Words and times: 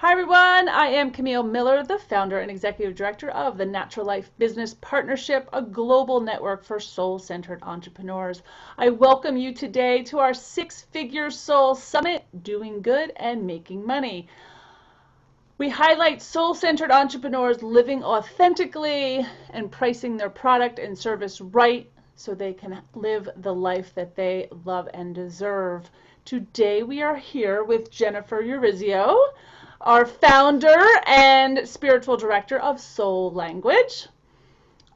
Hi, 0.00 0.12
everyone. 0.12 0.68
I 0.68 0.90
am 0.90 1.10
Camille 1.10 1.42
Miller, 1.42 1.82
the 1.82 1.98
founder 1.98 2.38
and 2.38 2.52
executive 2.52 2.94
director 2.94 3.30
of 3.30 3.58
the 3.58 3.66
Natural 3.66 4.06
Life 4.06 4.30
Business 4.38 4.76
Partnership, 4.80 5.48
a 5.52 5.60
global 5.60 6.20
network 6.20 6.62
for 6.62 6.78
soul 6.78 7.18
centered 7.18 7.58
entrepreneurs. 7.64 8.44
I 8.78 8.90
welcome 8.90 9.36
you 9.36 9.52
today 9.52 10.04
to 10.04 10.20
our 10.20 10.34
six 10.34 10.82
figure 10.92 11.30
soul 11.30 11.74
summit 11.74 12.24
doing 12.44 12.80
good 12.80 13.12
and 13.16 13.44
making 13.44 13.84
money. 13.84 14.28
We 15.58 15.68
highlight 15.68 16.22
soul 16.22 16.54
centered 16.54 16.92
entrepreneurs 16.92 17.60
living 17.64 18.04
authentically 18.04 19.26
and 19.50 19.68
pricing 19.68 20.16
their 20.16 20.30
product 20.30 20.78
and 20.78 20.96
service 20.96 21.40
right 21.40 21.90
so 22.14 22.36
they 22.36 22.52
can 22.52 22.82
live 22.94 23.28
the 23.38 23.52
life 23.52 23.92
that 23.96 24.14
they 24.14 24.48
love 24.64 24.88
and 24.94 25.12
deserve. 25.12 25.90
Today 26.24 26.84
we 26.84 27.02
are 27.02 27.16
here 27.16 27.64
with 27.64 27.90
Jennifer 27.90 28.40
Urezzio 28.40 29.18
our 29.80 30.06
founder 30.06 30.84
and 31.06 31.66
spiritual 31.68 32.16
director 32.16 32.58
of 32.58 32.80
Soul 32.80 33.32
Language. 33.32 34.08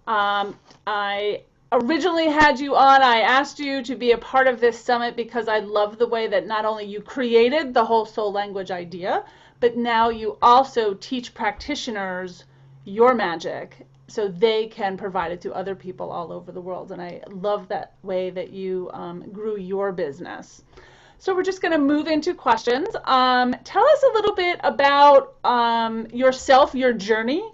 Um, 0.06 0.58
I 0.86 1.42
originally 1.70 2.28
had 2.28 2.58
you 2.58 2.76
on, 2.76 3.02
I 3.02 3.20
asked 3.20 3.58
you 3.58 3.82
to 3.84 3.94
be 3.94 4.12
a 4.12 4.18
part 4.18 4.46
of 4.46 4.60
this 4.60 4.78
summit 4.78 5.16
because 5.16 5.48
I 5.48 5.60
love 5.60 5.98
the 5.98 6.08
way 6.08 6.26
that 6.26 6.46
not 6.46 6.64
only 6.64 6.84
you 6.84 7.00
created 7.00 7.72
the 7.72 7.84
whole 7.84 8.04
soul 8.04 8.32
language 8.32 8.70
idea, 8.70 9.24
but 9.60 9.76
now 9.76 10.08
you 10.08 10.36
also 10.42 10.94
teach 10.94 11.34
practitioners 11.34 12.44
your 12.84 13.14
magic 13.14 13.86
so 14.08 14.28
they 14.28 14.66
can 14.66 14.96
provide 14.96 15.32
it 15.32 15.40
to 15.40 15.54
other 15.54 15.74
people 15.74 16.10
all 16.10 16.32
over 16.32 16.52
the 16.52 16.60
world. 16.60 16.92
And 16.92 17.00
I 17.00 17.22
love 17.30 17.68
that 17.68 17.94
way 18.02 18.30
that 18.30 18.50
you 18.50 18.90
um, 18.92 19.30
grew 19.32 19.56
your 19.56 19.92
business. 19.92 20.62
So 21.22 21.36
we're 21.36 21.44
just 21.44 21.62
going 21.62 21.70
to 21.70 21.78
move 21.78 22.08
into 22.08 22.34
questions. 22.34 22.88
Um, 23.04 23.54
tell 23.62 23.86
us 23.86 24.02
a 24.02 24.12
little 24.12 24.34
bit 24.34 24.58
about 24.64 25.36
um, 25.44 26.08
yourself, 26.08 26.74
your 26.74 26.92
journey, 26.92 27.48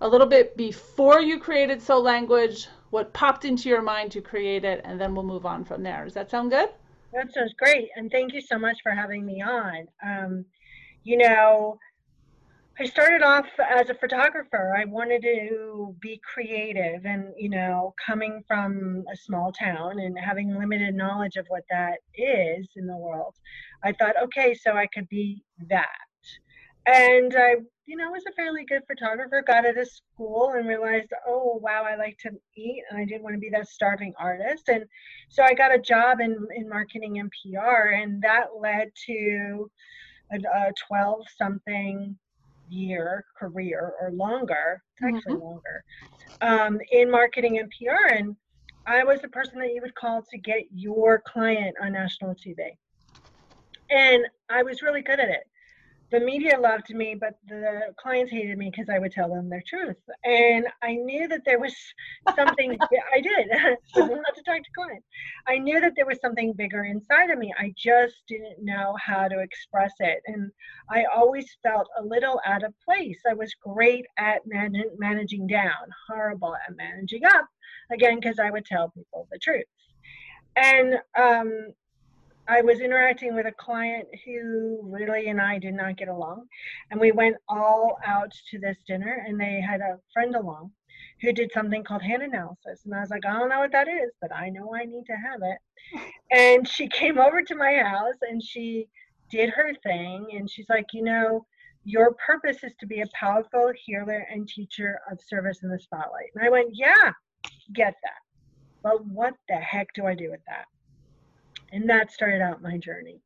a 0.00 0.08
little 0.08 0.26
bit 0.26 0.56
before 0.56 1.20
you 1.20 1.38
created 1.38 1.82
Soul 1.82 2.02
Language, 2.02 2.66
what 2.88 3.12
popped 3.12 3.44
into 3.44 3.68
your 3.68 3.82
mind 3.82 4.10
to 4.12 4.22
create 4.22 4.64
it, 4.64 4.80
and 4.84 4.98
then 4.98 5.14
we'll 5.14 5.22
move 5.22 5.44
on 5.44 5.66
from 5.66 5.82
there. 5.82 6.02
Does 6.04 6.14
that 6.14 6.30
sound 6.30 6.50
good? 6.50 6.70
That 7.12 7.30
sounds 7.34 7.52
great. 7.58 7.90
And 7.94 8.10
thank 8.10 8.32
you 8.32 8.40
so 8.40 8.58
much 8.58 8.78
for 8.82 8.92
having 8.92 9.26
me 9.26 9.42
on. 9.42 9.86
Um, 10.02 10.46
you 11.02 11.18
know, 11.18 11.78
I 12.80 12.86
started 12.86 13.22
off 13.22 13.46
as 13.60 13.88
a 13.88 13.94
photographer. 13.94 14.74
I 14.76 14.84
wanted 14.84 15.22
to 15.22 15.94
be 16.00 16.20
creative 16.24 17.06
and, 17.06 17.32
you 17.38 17.48
know, 17.48 17.94
coming 18.04 18.42
from 18.48 19.04
a 19.12 19.16
small 19.16 19.52
town 19.52 20.00
and 20.00 20.18
having 20.18 20.58
limited 20.58 20.92
knowledge 20.92 21.36
of 21.36 21.46
what 21.48 21.62
that 21.70 21.98
is 22.16 22.68
in 22.74 22.88
the 22.88 22.96
world, 22.96 23.36
I 23.84 23.92
thought, 23.92 24.20
okay, 24.24 24.54
so 24.54 24.72
I 24.72 24.88
could 24.92 25.08
be 25.08 25.44
that. 25.68 25.86
And 26.86 27.32
I, 27.36 27.56
you 27.86 27.96
know, 27.96 28.10
was 28.10 28.24
a 28.28 28.32
fairly 28.32 28.64
good 28.64 28.82
photographer, 28.88 29.44
got 29.46 29.66
out 29.66 29.78
of 29.78 29.88
school 29.88 30.54
and 30.56 30.66
realized, 30.66 31.12
oh, 31.28 31.60
wow, 31.62 31.84
I 31.88 31.94
like 31.94 32.18
to 32.22 32.30
eat 32.56 32.82
and 32.90 32.98
I 32.98 33.04
didn't 33.04 33.22
want 33.22 33.34
to 33.34 33.40
be 33.40 33.50
that 33.50 33.68
starving 33.68 34.14
artist. 34.18 34.68
And 34.68 34.84
so 35.28 35.44
I 35.44 35.54
got 35.54 35.72
a 35.72 35.78
job 35.78 36.18
in, 36.18 36.36
in 36.56 36.68
marketing 36.68 37.20
and 37.20 37.30
PR, 37.30 37.90
and 37.90 38.20
that 38.22 38.46
led 38.60 38.90
to 39.06 39.70
a, 40.32 40.38
a 40.38 40.72
12 40.88 41.20
something 41.38 42.16
year 42.68 43.24
career 43.38 43.92
or 44.00 44.10
longer, 44.12 44.82
it's 44.96 45.16
actually 45.16 45.34
mm-hmm. 45.34 45.44
longer, 45.44 45.84
um, 46.40 46.80
in 46.92 47.10
marketing 47.10 47.58
and 47.58 47.70
PR. 47.70 48.14
And 48.14 48.36
I 48.86 49.04
was 49.04 49.20
the 49.20 49.28
person 49.28 49.58
that 49.60 49.72
you 49.72 49.80
would 49.82 49.94
call 49.94 50.22
to 50.30 50.38
get 50.38 50.62
your 50.74 51.22
client 51.26 51.74
on 51.82 51.92
national 51.92 52.34
TV. 52.34 52.76
And 53.90 54.24
I 54.50 54.62
was 54.62 54.82
really 54.82 55.02
good 55.02 55.20
at 55.20 55.28
it 55.28 55.44
the 56.10 56.20
media 56.20 56.58
loved 56.58 56.94
me, 56.94 57.16
but 57.18 57.34
the 57.48 57.92
clients 57.96 58.30
hated 58.30 58.56
me 58.58 58.70
because 58.70 58.88
I 58.88 58.98
would 58.98 59.12
tell 59.12 59.28
them 59.28 59.48
their 59.48 59.62
truth. 59.66 59.96
And 60.24 60.66
I 60.82 60.94
knew 60.94 61.26
that 61.28 61.42
there 61.44 61.58
was 61.58 61.74
something, 62.36 62.78
I 63.14 63.20
did, 63.20 63.48
I 63.52 63.76
was 63.96 64.08
allowed 64.10 64.34
to 64.36 64.42
talk 64.42 64.62
to 64.62 64.70
clients. 64.76 65.06
I 65.48 65.58
knew 65.58 65.80
that 65.80 65.94
there 65.96 66.06
was 66.06 66.20
something 66.20 66.52
bigger 66.52 66.84
inside 66.84 67.30
of 67.30 67.38
me. 67.38 67.52
I 67.58 67.72
just 67.76 68.16
didn't 68.28 68.64
know 68.64 68.94
how 69.04 69.28
to 69.28 69.40
express 69.40 69.92
it. 69.98 70.20
And 70.26 70.50
I 70.90 71.04
always 71.14 71.56
felt 71.62 71.88
a 71.98 72.04
little 72.04 72.40
out 72.46 72.62
of 72.62 72.74
place. 72.84 73.18
I 73.28 73.34
was 73.34 73.54
great 73.54 74.06
at 74.18 74.46
man- 74.46 74.90
managing 74.98 75.46
down, 75.46 75.72
horrible 76.08 76.54
at 76.54 76.76
managing 76.76 77.24
up, 77.24 77.46
again, 77.90 78.20
because 78.20 78.38
I 78.38 78.50
would 78.50 78.64
tell 78.64 78.90
people 78.90 79.26
the 79.30 79.38
truth. 79.38 79.64
And 80.56 80.98
um, 81.18 81.72
I 82.46 82.60
was 82.60 82.80
interacting 82.80 83.34
with 83.34 83.46
a 83.46 83.52
client 83.52 84.06
who 84.24 84.80
really 84.82 85.28
and 85.28 85.40
I 85.40 85.58
did 85.58 85.74
not 85.74 85.96
get 85.96 86.08
along. 86.08 86.46
And 86.90 87.00
we 87.00 87.10
went 87.10 87.36
all 87.48 87.98
out 88.04 88.32
to 88.50 88.58
this 88.58 88.76
dinner, 88.86 89.24
and 89.26 89.40
they 89.40 89.60
had 89.60 89.80
a 89.80 89.98
friend 90.12 90.36
along 90.36 90.72
who 91.20 91.32
did 91.32 91.50
something 91.52 91.82
called 91.82 92.02
hand 92.02 92.22
analysis. 92.22 92.82
And 92.84 92.94
I 92.94 93.00
was 93.00 93.10
like, 93.10 93.24
I 93.24 93.32
don't 93.32 93.48
know 93.48 93.60
what 93.60 93.72
that 93.72 93.88
is, 93.88 94.10
but 94.20 94.34
I 94.34 94.50
know 94.50 94.74
I 94.74 94.84
need 94.84 95.04
to 95.06 95.14
have 95.14 95.40
it. 95.42 95.58
And 96.32 96.66
she 96.66 96.88
came 96.88 97.18
over 97.18 97.42
to 97.42 97.54
my 97.54 97.74
house 97.74 98.16
and 98.22 98.42
she 98.42 98.88
did 99.30 99.50
her 99.50 99.72
thing. 99.82 100.26
And 100.32 100.50
she's 100.50 100.68
like, 100.68 100.86
You 100.92 101.04
know, 101.04 101.46
your 101.84 102.14
purpose 102.26 102.64
is 102.64 102.72
to 102.80 102.86
be 102.86 103.02
a 103.02 103.06
powerful 103.18 103.72
healer 103.84 104.26
and 104.30 104.48
teacher 104.48 104.98
of 105.10 105.20
service 105.20 105.62
in 105.62 105.70
the 105.70 105.78
spotlight. 105.78 106.30
And 106.34 106.44
I 106.44 106.50
went, 106.50 106.70
Yeah, 106.72 107.12
get 107.72 107.94
that. 108.02 108.20
But 108.82 109.06
what 109.06 109.34
the 109.48 109.56
heck 109.56 109.88
do 109.94 110.06
I 110.06 110.14
do 110.14 110.30
with 110.30 110.40
that? 110.48 110.64
And 111.74 111.90
that 111.90 112.12
started 112.12 112.40
out 112.40 112.62
my 112.62 112.78
journey. 112.78 113.20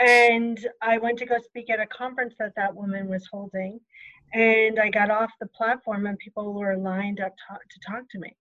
And 0.00 0.58
I 0.82 0.98
went 0.98 1.18
to 1.20 1.26
go 1.26 1.38
speak 1.38 1.70
at 1.70 1.80
a 1.80 1.86
conference 1.86 2.34
that 2.38 2.54
that 2.56 2.74
woman 2.74 3.08
was 3.08 3.26
holding. 3.30 3.80
And 4.34 4.80
I 4.80 4.90
got 4.90 5.10
off 5.10 5.30
the 5.40 5.46
platform 5.46 6.06
and 6.06 6.18
people 6.18 6.52
were 6.52 6.76
lined 6.76 7.20
up 7.20 7.34
to, 7.36 7.54
to 7.54 7.90
talk 7.90 8.02
to 8.10 8.18
me. 8.18 8.36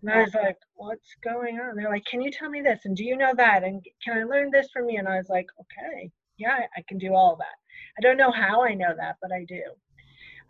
And 0.00 0.10
I 0.10 0.22
was 0.22 0.34
like, 0.34 0.56
what's 0.74 1.14
going 1.22 1.60
on? 1.60 1.76
They're 1.76 1.90
like, 1.90 2.06
can 2.06 2.22
you 2.22 2.30
tell 2.30 2.48
me 2.48 2.62
this? 2.62 2.80
And 2.86 2.96
do 2.96 3.04
you 3.04 3.18
know 3.18 3.34
that? 3.36 3.64
And 3.64 3.84
can 4.02 4.16
I 4.16 4.24
learn 4.24 4.50
this 4.50 4.68
from 4.72 4.88
you? 4.88 4.98
And 4.98 5.08
I 5.08 5.18
was 5.18 5.28
like, 5.28 5.46
okay, 5.60 6.10
yeah, 6.38 6.60
I 6.74 6.82
can 6.88 6.96
do 6.96 7.14
all 7.14 7.34
of 7.34 7.38
that. 7.38 7.56
I 7.98 8.00
don't 8.00 8.16
know 8.16 8.30
how 8.30 8.64
I 8.64 8.72
know 8.72 8.94
that, 8.96 9.16
but 9.20 9.30
I 9.30 9.44
do. 9.44 9.62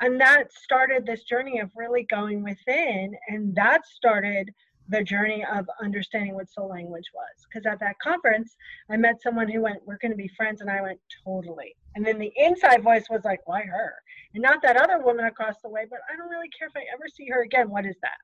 And 0.01 0.21
that 0.21 0.53
started 0.53 1.05
this 1.05 1.25
journey 1.25 1.59
of 1.59 1.71
really 1.75 2.05
going 2.05 2.45
within. 2.45 3.13
And 3.29 3.55
that 3.57 3.87
started 3.87 4.55
the 4.91 5.05
journey 5.05 5.45
of 5.45 5.69
understanding 5.83 6.35
what 6.35 6.51
soul 6.51 6.69
language 6.69 7.07
was. 7.15 7.47
Because 7.49 7.65
at 7.65 7.79
that 7.81 7.99
conference, 8.01 8.57
I 8.91 8.97
met 8.97 9.23
someone 9.23 9.49
who 9.49 9.63
went, 9.63 9.79
We're 9.87 9.99
going 9.99 10.11
to 10.11 10.17
be 10.17 10.31
friends. 10.37 10.61
And 10.61 10.69
I 10.71 10.83
went, 10.83 10.99
Totally. 11.25 11.77
And 11.95 12.05
then 12.05 12.19
the 12.19 12.33
inside 12.37 12.83
voice 12.83 13.05
was 13.09 13.25
like, 13.25 13.41
Why 13.47 13.63
her? 13.63 13.95
And 14.35 14.43
not 14.43 14.63
that 14.63 14.77
other 14.77 15.03
woman 15.03 15.27
across 15.27 15.57
the 15.63 15.69
way, 15.69 15.87
but 15.89 16.01
I 16.13 16.17
don't 16.17 16.29
really 16.29 16.51
care 16.57 16.69
if 16.69 16.77
I 16.77 16.85
ever 16.93 17.07
see 17.09 17.29
her 17.29 17.43
again. 17.43 17.71
What 17.71 17.87
is 17.87 17.97
that? 18.03 18.19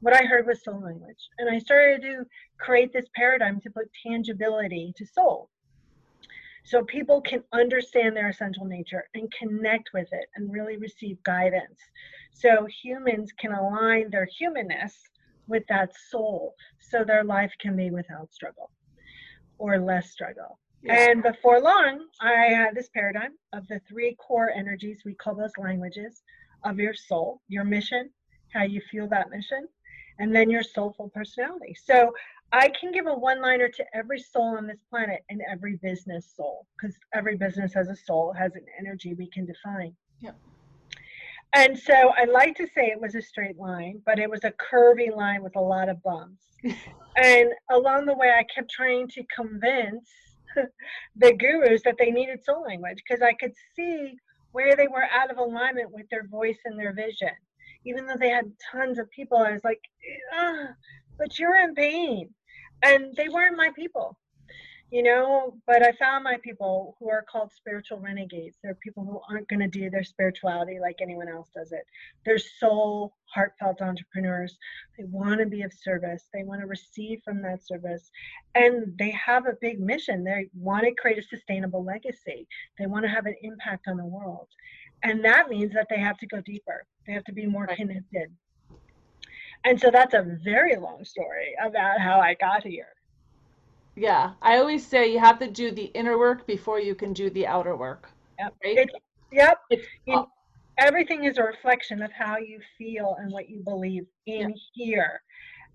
What 0.00 0.14
I 0.14 0.24
heard 0.24 0.46
was 0.46 0.62
soul 0.62 0.82
language. 0.82 1.28
And 1.38 1.48
I 1.48 1.58
started 1.58 2.02
to 2.02 2.24
create 2.58 2.92
this 2.92 3.06
paradigm 3.16 3.60
to 3.62 3.70
put 3.70 3.90
tangibility 4.06 4.92
to 4.96 5.06
soul. 5.06 5.48
So 6.66 6.82
people 6.84 7.20
can 7.20 7.42
understand 7.52 8.16
their 8.16 8.28
essential 8.28 8.64
nature 8.64 9.04
and 9.14 9.32
connect 9.38 9.90
with 9.92 10.08
it 10.12 10.26
and 10.34 10.52
really 10.52 10.76
receive 10.76 11.22
guidance. 11.22 11.78
So 12.32 12.66
humans 12.82 13.32
can 13.38 13.52
align 13.52 14.10
their 14.10 14.26
humanness 14.38 14.94
with 15.46 15.64
that 15.68 15.92
soul 16.10 16.54
so 16.80 17.04
their 17.04 17.24
life 17.24 17.52
can 17.60 17.76
be 17.76 17.90
without 17.90 18.32
struggle 18.32 18.70
or 19.58 19.78
less 19.78 20.10
struggle. 20.10 20.58
Yeah. 20.82 21.10
And 21.10 21.22
before 21.22 21.60
long, 21.60 22.06
I 22.20 22.48
had 22.52 22.74
this 22.74 22.88
paradigm 22.90 23.32
of 23.52 23.66
the 23.68 23.80
three 23.88 24.16
core 24.16 24.50
energies, 24.50 25.02
we 25.04 25.14
call 25.14 25.34
those 25.34 25.56
languages, 25.58 26.22
of 26.64 26.78
your 26.78 26.94
soul, 26.94 27.40
your 27.48 27.64
mission, 27.64 28.10
how 28.52 28.64
you 28.64 28.80
feel 28.90 29.08
that 29.08 29.30
mission, 29.30 29.66
and 30.18 30.34
then 30.34 30.50
your 30.50 30.62
soulful 30.62 31.10
personality. 31.14 31.74
So 31.84 32.12
I 32.52 32.68
can 32.68 32.92
give 32.92 33.06
a 33.06 33.14
one 33.14 33.40
liner 33.40 33.68
to 33.68 33.84
every 33.94 34.20
soul 34.20 34.56
on 34.56 34.66
this 34.66 34.80
planet 34.88 35.24
and 35.28 35.40
every 35.50 35.76
business 35.76 36.32
soul, 36.36 36.66
because 36.76 36.96
every 37.12 37.36
business 37.36 37.72
has 37.74 37.88
a 37.88 37.96
soul, 37.96 38.32
has 38.32 38.54
an 38.54 38.64
energy 38.78 39.14
we 39.14 39.28
can 39.28 39.46
define. 39.46 39.94
Yep. 40.20 40.36
And 41.54 41.78
so 41.78 41.94
I 41.94 42.24
like 42.24 42.56
to 42.56 42.66
say 42.66 42.86
it 42.86 43.00
was 43.00 43.14
a 43.14 43.22
straight 43.22 43.56
line, 43.56 44.02
but 44.04 44.18
it 44.18 44.28
was 44.28 44.42
a 44.42 44.52
curvy 44.52 45.14
line 45.14 45.42
with 45.42 45.54
a 45.54 45.60
lot 45.60 45.88
of 45.88 46.02
bumps. 46.02 46.46
and 47.16 47.50
along 47.70 48.06
the 48.06 48.16
way, 48.16 48.32
I 48.36 48.44
kept 48.52 48.70
trying 48.70 49.06
to 49.08 49.22
convince 49.34 50.10
the 51.16 51.32
gurus 51.32 51.82
that 51.84 51.96
they 51.98 52.10
needed 52.10 52.44
soul 52.44 52.62
language 52.62 52.98
because 53.08 53.22
I 53.22 53.34
could 53.34 53.52
see 53.76 54.16
where 54.50 54.74
they 54.74 54.88
were 54.88 55.04
out 55.04 55.30
of 55.30 55.38
alignment 55.38 55.92
with 55.92 56.08
their 56.10 56.26
voice 56.26 56.58
and 56.64 56.78
their 56.78 56.92
vision. 56.92 57.30
Even 57.86 58.06
though 58.06 58.16
they 58.18 58.30
had 58.30 58.50
tons 58.72 58.98
of 58.98 59.10
people, 59.10 59.38
I 59.38 59.52
was 59.52 59.62
like, 59.62 59.80
ah, 60.32 60.68
but 61.18 61.38
you're 61.38 61.56
in 61.56 61.74
pain. 61.74 62.30
And 62.82 63.14
they 63.16 63.28
weren't 63.28 63.56
my 63.56 63.70
people 63.76 64.16
you 64.94 65.02
know, 65.02 65.56
but 65.66 65.82
I 65.82 65.90
found 65.90 66.22
my 66.22 66.36
people 66.44 66.94
who 67.00 67.10
are 67.10 67.24
called 67.28 67.50
spiritual 67.50 67.98
renegades. 67.98 68.58
They're 68.62 68.76
people 68.76 69.04
who 69.04 69.20
aren't 69.28 69.48
going 69.48 69.58
to 69.58 69.66
do 69.66 69.90
their 69.90 70.04
spirituality 70.04 70.78
like 70.80 71.00
anyone 71.02 71.28
else 71.28 71.48
does 71.52 71.72
it. 71.72 71.84
They're 72.24 72.38
soul, 72.38 73.16
heartfelt 73.24 73.82
entrepreneurs. 73.82 74.56
They 74.96 75.02
want 75.06 75.40
to 75.40 75.46
be 75.46 75.62
of 75.62 75.72
service. 75.72 76.28
They 76.32 76.44
want 76.44 76.60
to 76.60 76.68
receive 76.68 77.22
from 77.24 77.42
that 77.42 77.66
service. 77.66 78.08
And 78.54 78.96
they 78.96 79.10
have 79.10 79.48
a 79.48 79.58
big 79.60 79.80
mission. 79.80 80.22
They 80.22 80.46
want 80.54 80.84
to 80.84 80.94
create 80.94 81.18
a 81.18 81.22
sustainable 81.22 81.84
legacy. 81.84 82.46
They 82.78 82.86
want 82.86 83.04
to 83.04 83.10
have 83.10 83.26
an 83.26 83.34
impact 83.42 83.88
on 83.88 83.96
the 83.96 84.06
world. 84.06 84.46
And 85.02 85.24
that 85.24 85.48
means 85.48 85.74
that 85.74 85.88
they 85.90 85.98
have 85.98 86.18
to 86.18 86.26
go 86.28 86.40
deeper. 86.40 86.86
They 87.04 87.14
have 87.14 87.24
to 87.24 87.32
be 87.32 87.46
more 87.46 87.66
connected. 87.66 88.30
And 89.64 89.80
so 89.80 89.90
that's 89.90 90.14
a 90.14 90.38
very 90.44 90.76
long 90.76 91.04
story 91.04 91.56
about 91.60 91.98
how 91.98 92.20
I 92.20 92.34
got 92.34 92.62
here. 92.62 92.93
Yeah, 93.96 94.32
I 94.42 94.58
always 94.58 94.84
say 94.86 95.12
you 95.12 95.20
have 95.20 95.38
to 95.38 95.48
do 95.48 95.70
the 95.70 95.84
inner 95.84 96.18
work 96.18 96.46
before 96.46 96.80
you 96.80 96.94
can 96.94 97.12
do 97.12 97.30
the 97.30 97.46
outer 97.46 97.76
work. 97.76 98.10
Yep. 98.38 98.54
Right? 98.64 98.78
It's, 98.78 98.92
yep. 99.30 99.58
It's, 99.70 99.86
you, 100.06 100.26
everything 100.78 101.24
is 101.24 101.38
a 101.38 101.42
reflection 101.42 102.02
of 102.02 102.10
how 102.12 102.38
you 102.38 102.58
feel 102.76 103.16
and 103.20 103.32
what 103.32 103.48
you 103.48 103.62
believe 103.62 104.06
in 104.26 104.50
yeah. 104.50 104.56
here. 104.72 105.22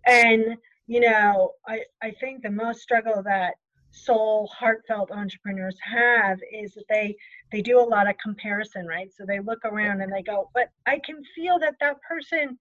And, 0.05 0.57
you 0.87 0.99
know, 0.99 1.51
I, 1.67 1.81
I 2.01 2.11
think 2.19 2.43
the 2.43 2.51
most 2.51 2.81
struggle 2.81 3.23
that 3.23 3.53
soul 3.91 4.49
heartfelt 4.55 5.11
entrepreneurs 5.11 5.77
have 5.81 6.39
is 6.51 6.73
that 6.73 6.85
they 6.89 7.15
they 7.51 7.61
do 7.61 7.79
a 7.79 7.81
lot 7.81 8.07
of 8.07 8.15
comparison 8.23 8.85
right 8.85 9.11
so 9.11 9.25
they 9.25 9.39
look 9.39 9.65
around 9.65 10.01
and 10.01 10.13
they 10.13 10.21
go 10.21 10.49
but 10.53 10.69
i 10.85 10.99
can 11.03 11.23
feel 11.35 11.57
that 11.57 11.73
that 11.79 11.97
person 12.07 12.57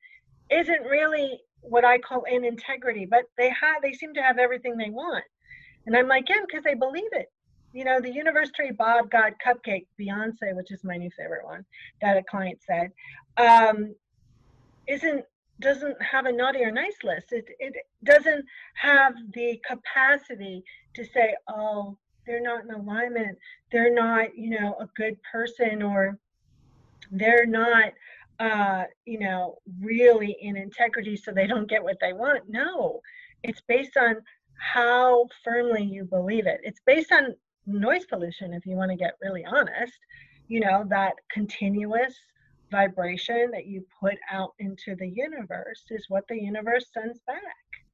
isn't 0.50 0.82
really 0.84 1.38
what 1.60 1.84
i 1.84 1.98
call 1.98 2.22
in 2.30 2.46
integrity 2.46 3.04
but 3.04 3.24
they 3.36 3.50
have 3.50 3.82
they 3.82 3.92
seem 3.92 4.14
to 4.14 4.22
have 4.22 4.38
everything 4.38 4.76
they 4.76 4.88
want 4.88 5.24
and 5.88 5.96
I'm 5.96 6.06
like, 6.06 6.28
yeah, 6.28 6.42
because 6.46 6.62
they 6.64 6.74
believe 6.74 7.08
it. 7.12 7.32
You 7.72 7.84
know, 7.84 7.98
the 7.98 8.12
universe 8.12 8.50
tree 8.54 8.72
Bob 8.72 9.10
God 9.10 9.32
cupcake, 9.44 9.86
Beyonce, 9.98 10.54
which 10.54 10.70
is 10.70 10.84
my 10.84 10.98
new 10.98 11.08
favorite 11.16 11.46
one, 11.46 11.64
that 12.02 12.18
a 12.18 12.22
client 12.22 12.58
said, 12.66 12.92
um, 13.38 13.94
isn't 14.86 15.24
doesn't 15.60 16.00
have 16.02 16.26
a 16.26 16.32
naughty 16.32 16.62
or 16.62 16.70
nice 16.70 16.98
list. 17.02 17.32
It 17.32 17.46
it 17.58 17.74
doesn't 18.04 18.44
have 18.74 19.14
the 19.32 19.58
capacity 19.66 20.62
to 20.92 21.06
say, 21.06 21.34
oh, 21.48 21.96
they're 22.26 22.42
not 22.42 22.64
in 22.64 22.70
alignment. 22.70 23.38
They're 23.72 23.92
not, 23.92 24.36
you 24.36 24.60
know, 24.60 24.76
a 24.78 24.88
good 24.94 25.16
person 25.32 25.82
or 25.82 26.18
they're 27.10 27.46
not 27.46 27.92
uh, 28.40 28.84
you 29.06 29.18
know, 29.18 29.56
really 29.80 30.36
in 30.42 30.56
integrity 30.56 31.16
so 31.16 31.32
they 31.32 31.46
don't 31.46 31.68
get 31.68 31.82
what 31.82 31.96
they 32.00 32.12
want. 32.12 32.44
No, 32.46 33.00
it's 33.42 33.62
based 33.62 33.96
on 33.96 34.16
how 34.58 35.26
firmly 35.44 35.82
you 35.82 36.04
believe 36.04 36.46
it. 36.46 36.60
It's 36.62 36.80
based 36.86 37.12
on 37.12 37.34
noise 37.66 38.04
pollution, 38.06 38.52
if 38.52 38.66
you 38.66 38.76
want 38.76 38.90
to 38.90 38.96
get 38.96 39.14
really 39.22 39.44
honest. 39.44 39.98
You 40.48 40.60
know, 40.60 40.84
that 40.88 41.14
continuous 41.30 42.14
vibration 42.70 43.50
that 43.52 43.66
you 43.66 43.84
put 44.00 44.16
out 44.30 44.54
into 44.58 44.94
the 44.96 45.08
universe 45.08 45.84
is 45.90 46.06
what 46.08 46.24
the 46.28 46.40
universe 46.40 46.86
sends 46.92 47.18
back. 47.26 47.42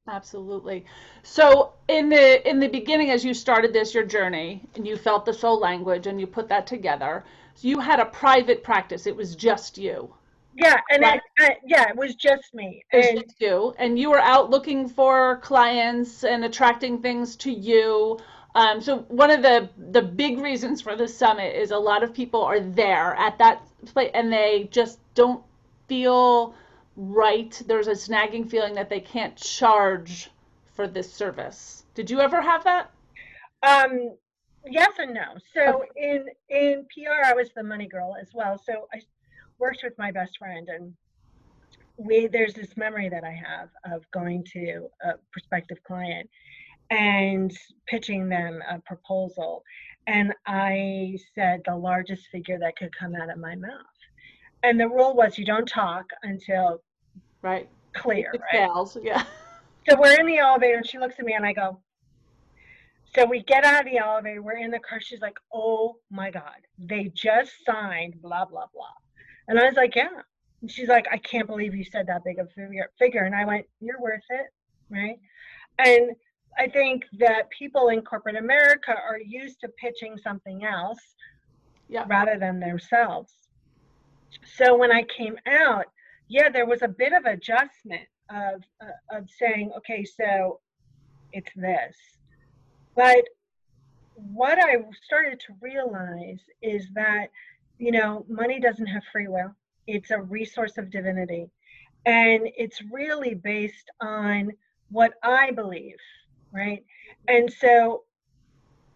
Absolutely. 0.07 0.85
So 1.23 1.73
in 1.87 2.09
the 2.09 2.47
in 2.47 2.59
the 2.59 2.67
beginning 2.67 3.09
as 3.09 3.25
you 3.25 3.33
started 3.33 3.73
this 3.73 3.93
your 3.93 4.05
journey 4.05 4.63
and 4.75 4.85
you 4.85 4.97
felt 4.97 5.25
the 5.25 5.33
soul 5.33 5.59
language 5.59 6.05
and 6.05 6.19
you 6.19 6.27
put 6.27 6.47
that 6.49 6.67
together, 6.67 7.23
so 7.55 7.67
you 7.67 7.79
had 7.79 7.99
a 7.99 8.05
private 8.05 8.63
practice. 8.63 9.07
It 9.07 9.15
was 9.15 9.35
just 9.35 9.77
you. 9.77 10.13
Yeah, 10.55 10.79
and 10.89 11.03
it, 11.03 11.57
yeah, 11.65 11.89
it 11.89 11.97
was 11.97 12.15
just 12.15 12.53
me. 12.53 12.81
It 12.91 13.05
and, 13.05 13.25
just 13.25 13.41
you, 13.41 13.73
and 13.77 13.99
you 13.99 14.09
were 14.09 14.21
out 14.21 14.49
looking 14.49 14.87
for 14.87 15.37
clients 15.43 16.23
and 16.23 16.45
attracting 16.45 17.01
things 17.01 17.35
to 17.37 17.51
you. 17.51 18.17
Um, 18.55 18.79
so 18.79 18.99
one 19.09 19.31
of 19.31 19.41
the 19.41 19.69
the 19.91 20.01
big 20.01 20.39
reasons 20.39 20.81
for 20.81 20.95
the 20.95 21.09
summit 21.09 21.53
is 21.53 21.71
a 21.71 21.77
lot 21.77 22.03
of 22.03 22.13
people 22.13 22.41
are 22.41 22.61
there 22.61 23.15
at 23.15 23.37
that 23.39 23.67
place, 23.85 24.11
and 24.13 24.31
they 24.31 24.69
just 24.71 24.99
don't 25.13 25.43
feel 25.89 26.55
right. 26.95 27.61
There's 27.67 27.87
a 27.87 27.91
snagging 27.91 28.49
feeling 28.49 28.73
that 28.75 28.89
they 28.89 29.01
can't 29.01 29.35
charge 29.35 30.29
for 30.73 30.87
this 30.87 31.11
service. 31.11 31.83
Did 31.95 32.09
you 32.09 32.21
ever 32.21 32.41
have 32.41 32.63
that? 32.63 32.91
Um, 33.61 34.15
yes 34.65 34.91
and 34.99 35.13
no. 35.13 35.35
So 35.53 35.83
okay. 35.83 35.87
in 35.97 36.25
in 36.47 36.85
PR, 36.93 37.25
I 37.25 37.33
was 37.33 37.49
the 37.53 37.63
money 37.63 37.87
girl 37.87 38.15
as 38.19 38.29
well. 38.33 38.57
So 38.57 38.87
I 38.93 39.01
worked 39.59 39.81
with 39.83 39.93
my 39.97 40.11
best 40.11 40.37
friend 40.37 40.69
and 40.69 40.93
we 41.97 42.27
there's 42.27 42.53
this 42.53 42.75
memory 42.75 43.09
that 43.09 43.23
I 43.23 43.31
have 43.31 43.69
of 43.93 44.03
going 44.11 44.43
to 44.53 44.87
a 45.03 45.13
prospective 45.31 45.81
client 45.83 46.29
and 46.89 47.55
pitching 47.87 48.29
them 48.29 48.59
a 48.69 48.79
proposal 48.79 49.63
and 50.07 50.33
I 50.45 51.17
said 51.33 51.61
the 51.65 51.75
largest 51.75 52.27
figure 52.27 52.59
that 52.59 52.75
could 52.77 52.95
come 52.97 53.15
out 53.15 53.29
of 53.29 53.39
my 53.39 53.55
mouth. 53.55 53.71
And 54.63 54.79
the 54.79 54.87
rule 54.87 55.15
was 55.15 55.37
you 55.37 55.45
don't 55.45 55.67
talk 55.67 56.05
until 56.23 56.81
right 57.41 57.67
clear, 57.93 58.31
it 58.33 58.41
right? 58.41 58.67
Fails. 58.67 58.97
Yeah. 59.01 59.23
So 59.89 59.99
we're 59.99 60.19
in 60.19 60.25
the 60.25 60.37
elevator 60.37 60.77
and 60.77 60.87
she 60.87 60.99
looks 60.99 61.15
at 61.19 61.25
me 61.25 61.33
and 61.33 61.45
I 61.45 61.53
go, 61.53 61.79
so 63.15 63.25
we 63.25 63.43
get 63.43 63.63
out 63.63 63.85
of 63.85 63.91
the 63.91 63.99
elevator, 63.99 64.41
we're 64.41 64.57
in 64.57 64.71
the 64.71 64.79
car. 64.79 64.99
She's 64.99 65.21
like, 65.21 65.37
oh 65.53 65.97
my 66.11 66.31
God, 66.31 66.59
they 66.77 67.11
just 67.13 67.51
signed 67.65 68.15
blah, 68.21 68.45
blah, 68.45 68.65
blah. 68.73 68.87
And 69.47 69.59
I 69.59 69.65
was 69.65 69.75
like, 69.75 69.95
yeah. 69.95 70.09
And 70.61 70.71
she's 70.71 70.87
like, 70.87 71.05
I 71.11 71.17
can't 71.17 71.47
believe 71.47 71.75
you 71.75 71.83
said 71.83 72.07
that 72.07 72.23
big 72.23 72.39
of 72.39 72.47
a 72.57 72.83
figure. 72.97 73.23
And 73.23 73.35
I 73.35 73.45
went, 73.45 73.65
you're 73.79 74.01
worth 74.01 74.23
it, 74.29 74.47
right? 74.89 75.19
And 75.77 76.11
I 76.57 76.67
think 76.67 77.05
that 77.19 77.49
people 77.49 77.89
in 77.89 78.01
corporate 78.01 78.37
America 78.37 78.91
are 78.91 79.19
used 79.19 79.59
to 79.61 79.67
pitching 79.67 80.17
something 80.17 80.63
else 80.63 80.99
yeah. 81.89 82.05
rather 82.07 82.37
than 82.39 82.59
themselves. 82.59 83.33
So 84.57 84.75
when 84.77 84.91
I 84.91 85.03
came 85.03 85.37
out, 85.45 85.85
yeah, 86.27 86.49
there 86.49 86.65
was 86.65 86.81
a 86.81 86.87
bit 86.87 87.13
of 87.13 87.25
adjustment 87.25 88.07
of 88.29 88.63
uh, 88.81 89.17
of 89.17 89.29
saying, 89.29 89.71
okay, 89.77 90.03
so 90.03 90.59
it's 91.31 91.51
this. 91.55 91.95
But 92.95 93.25
what 94.15 94.57
I 94.57 94.77
started 95.05 95.39
to 95.41 95.53
realize 95.61 96.39
is 96.61 96.87
that 96.93 97.27
you 97.77 97.91
know, 97.91 98.25
money 98.29 98.59
doesn't 98.59 98.87
have 98.87 99.03
free 99.11 99.27
will. 99.27 99.55
It's 99.87 100.11
a 100.11 100.21
resource 100.21 100.77
of 100.77 100.89
divinity. 100.89 101.49
And 102.05 102.47
it's 102.57 102.81
really 102.91 103.33
based 103.33 103.89
on 103.99 104.51
what 104.89 105.13
I 105.23 105.51
believe, 105.51 105.97
right? 106.51 106.83
And 107.27 107.51
so 107.51 108.03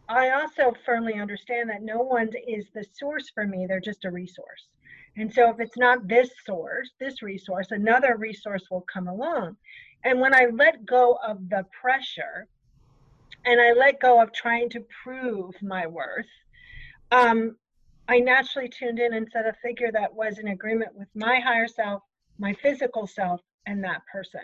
I 0.08 0.32
also 0.32 0.74
firmly 0.86 1.16
understand 1.16 1.70
that 1.70 1.82
no 1.82 2.00
one 2.00 2.30
is 2.48 2.66
the 2.74 2.86
source 2.94 3.30
for 3.30 3.46
me, 3.46 3.66
they're 3.68 3.80
just 3.80 4.06
a 4.06 4.12
resource. 4.12 4.68
And 5.18 5.34
so 5.34 5.50
if 5.50 5.60
it's 5.60 5.78
not 5.78 6.08
this 6.08 6.30
source, 6.46 6.92
this 7.00 7.22
resource, 7.22 7.68
another 7.72 8.16
resource 8.18 8.64
will 8.72 8.86
come 8.92 9.08
along. 9.08 9.58
And 10.04 10.20
when 10.20 10.34
I 10.34 10.48
let 10.54 10.86
go 10.86 11.20
of 11.26 11.50
the 11.50 11.66
pressure 11.80 12.48
and 13.46 13.60
I 13.60 13.74
let 13.74 14.00
go 14.00 14.22
of 14.22 14.32
trying 14.32 14.70
to 14.70 14.86
prove 15.04 15.62
my 15.62 15.88
worth, 15.88 16.28
um, 17.12 17.58
I 18.10 18.18
naturally 18.18 18.68
tuned 18.68 18.98
in 18.98 19.14
and 19.14 19.30
set 19.32 19.46
a 19.46 19.54
figure 19.62 19.92
that 19.92 20.12
was 20.12 20.40
in 20.40 20.48
agreement 20.48 20.96
with 20.96 21.08
my 21.14 21.40
higher 21.40 21.68
self, 21.68 22.02
my 22.40 22.54
physical 22.54 23.06
self, 23.06 23.40
and 23.68 23.84
that 23.84 24.02
person. 24.12 24.42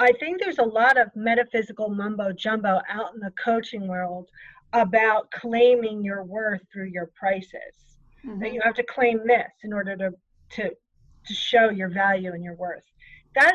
I 0.00 0.10
think 0.18 0.40
there's 0.40 0.58
a 0.58 0.64
lot 0.64 0.98
of 0.98 1.08
metaphysical 1.14 1.88
mumbo 1.88 2.32
jumbo 2.32 2.80
out 2.88 3.14
in 3.14 3.20
the 3.20 3.32
coaching 3.42 3.86
world 3.86 4.28
about 4.72 5.30
claiming 5.30 6.02
your 6.02 6.24
worth 6.24 6.62
through 6.72 6.88
your 6.88 7.12
prices. 7.14 8.00
Mm-hmm. 8.26 8.40
That 8.40 8.52
you 8.52 8.60
have 8.64 8.74
to 8.74 8.82
claim 8.82 9.24
this 9.24 9.52
in 9.62 9.72
order 9.72 9.96
to, 9.96 10.10
to, 10.56 10.70
to 10.70 11.32
show 11.32 11.70
your 11.70 11.90
value 11.90 12.32
and 12.32 12.42
your 12.42 12.56
worth. 12.56 12.82
That 13.36 13.54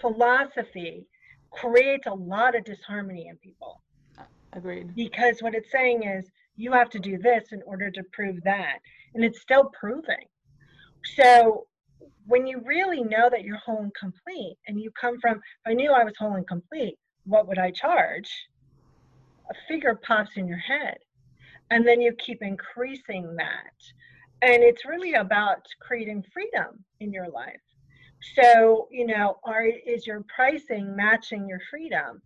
philosophy 0.00 1.06
creates 1.52 2.08
a 2.08 2.14
lot 2.14 2.56
of 2.56 2.64
disharmony 2.64 3.28
in 3.28 3.36
people. 3.36 3.82
Agreed. 4.52 4.96
Because 4.96 5.40
what 5.42 5.54
it's 5.54 5.70
saying 5.70 6.02
is 6.02 6.28
you 6.60 6.72
have 6.72 6.90
to 6.90 6.98
do 6.98 7.16
this 7.16 7.52
in 7.52 7.62
order 7.66 7.90
to 7.90 8.02
prove 8.12 8.36
that. 8.44 8.78
And 9.14 9.24
it's 9.24 9.40
still 9.40 9.70
proving. 9.78 10.26
So 11.16 11.66
when 12.26 12.46
you 12.46 12.60
really 12.64 13.02
know 13.02 13.30
that 13.30 13.44
you're 13.44 13.56
whole 13.56 13.82
and 13.82 13.94
complete 13.94 14.56
and 14.66 14.78
you 14.78 14.90
come 15.00 15.18
from, 15.20 15.40
I 15.66 15.72
knew 15.72 15.90
I 15.90 16.04
was 16.04 16.12
whole 16.18 16.34
and 16.34 16.46
complete, 16.46 16.96
what 17.24 17.48
would 17.48 17.58
I 17.58 17.70
charge? 17.70 18.30
A 19.50 19.54
figure 19.68 19.98
pops 20.06 20.36
in 20.36 20.46
your 20.46 20.58
head. 20.58 20.98
And 21.70 21.86
then 21.86 22.00
you 22.00 22.12
keep 22.12 22.42
increasing 22.42 23.34
that. 23.36 23.76
And 24.42 24.62
it's 24.62 24.84
really 24.84 25.14
about 25.14 25.64
creating 25.80 26.24
freedom 26.32 26.84
in 27.00 27.10
your 27.10 27.30
life. 27.30 27.60
So, 28.34 28.86
you 28.90 29.06
know, 29.06 29.38
are 29.44 29.64
is 29.64 30.06
your 30.06 30.24
pricing 30.34 30.94
matching 30.94 31.48
your 31.48 31.60
freedom? 31.70 32.20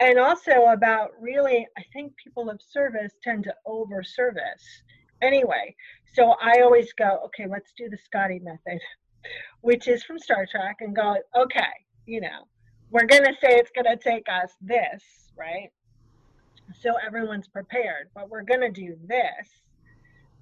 And 0.00 0.18
also 0.18 0.66
about 0.72 1.10
really 1.20 1.66
i 1.76 1.82
think 1.92 2.12
people 2.16 2.50
of 2.50 2.60
service 2.62 3.12
tend 3.22 3.44
to 3.44 3.54
over 3.66 4.02
service 4.02 4.82
anyway 5.22 5.74
so 6.14 6.34
i 6.42 6.60
always 6.60 6.92
go 6.92 7.20
okay 7.24 7.46
let's 7.48 7.72
do 7.76 7.88
the 7.88 7.98
scotty 7.98 8.38
method 8.38 8.80
which 9.60 9.88
is 9.88 10.04
from 10.04 10.18
star 10.18 10.46
trek 10.46 10.76
and 10.80 10.94
go 10.94 11.16
okay 11.36 11.60
you 12.06 12.20
know 12.20 12.46
we're 12.90 13.06
going 13.06 13.24
to 13.24 13.34
say 13.40 13.48
it's 13.50 13.70
going 13.74 13.84
to 13.84 14.02
take 14.02 14.26
us 14.28 14.52
this 14.60 15.02
right 15.36 15.70
so 16.74 16.94
everyone's 17.04 17.48
prepared, 17.48 18.10
but 18.14 18.28
we're 18.28 18.42
going 18.42 18.60
to 18.60 18.70
do 18.70 18.96
this. 19.06 19.48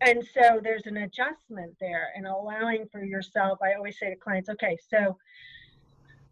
And 0.03 0.23
so 0.35 0.61
there's 0.63 0.87
an 0.87 0.99
adjustment 0.99 1.75
there 1.81 2.09
and 2.17 2.27
allowing 2.27 2.87
for 2.93 3.03
yourself. 3.03 3.59
I 3.63 3.75
always 3.75 3.99
say 3.99 4.11
to 4.11 4.17
clients, 4.17 4.49
okay, 4.51 4.77
so 4.91 5.17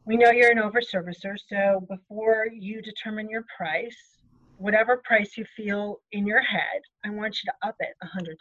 we 0.06 0.16
know 0.16 0.30
you're 0.30 0.50
an 0.50 0.58
overservicer. 0.58 1.36
So 1.48 1.86
before 1.88 2.46
you 2.52 2.82
determine 2.82 3.28
your 3.28 3.44
price, 3.56 3.96
whatever 4.58 4.98
price 4.98 5.36
you 5.36 5.44
feel 5.56 6.00
in 6.12 6.26
your 6.26 6.42
head, 6.42 6.82
I 7.04 7.10
want 7.10 7.42
you 7.42 7.50
to 7.50 7.68
up 7.68 7.76
it 7.80 7.94
a 8.02 8.06
$100. 8.06 8.36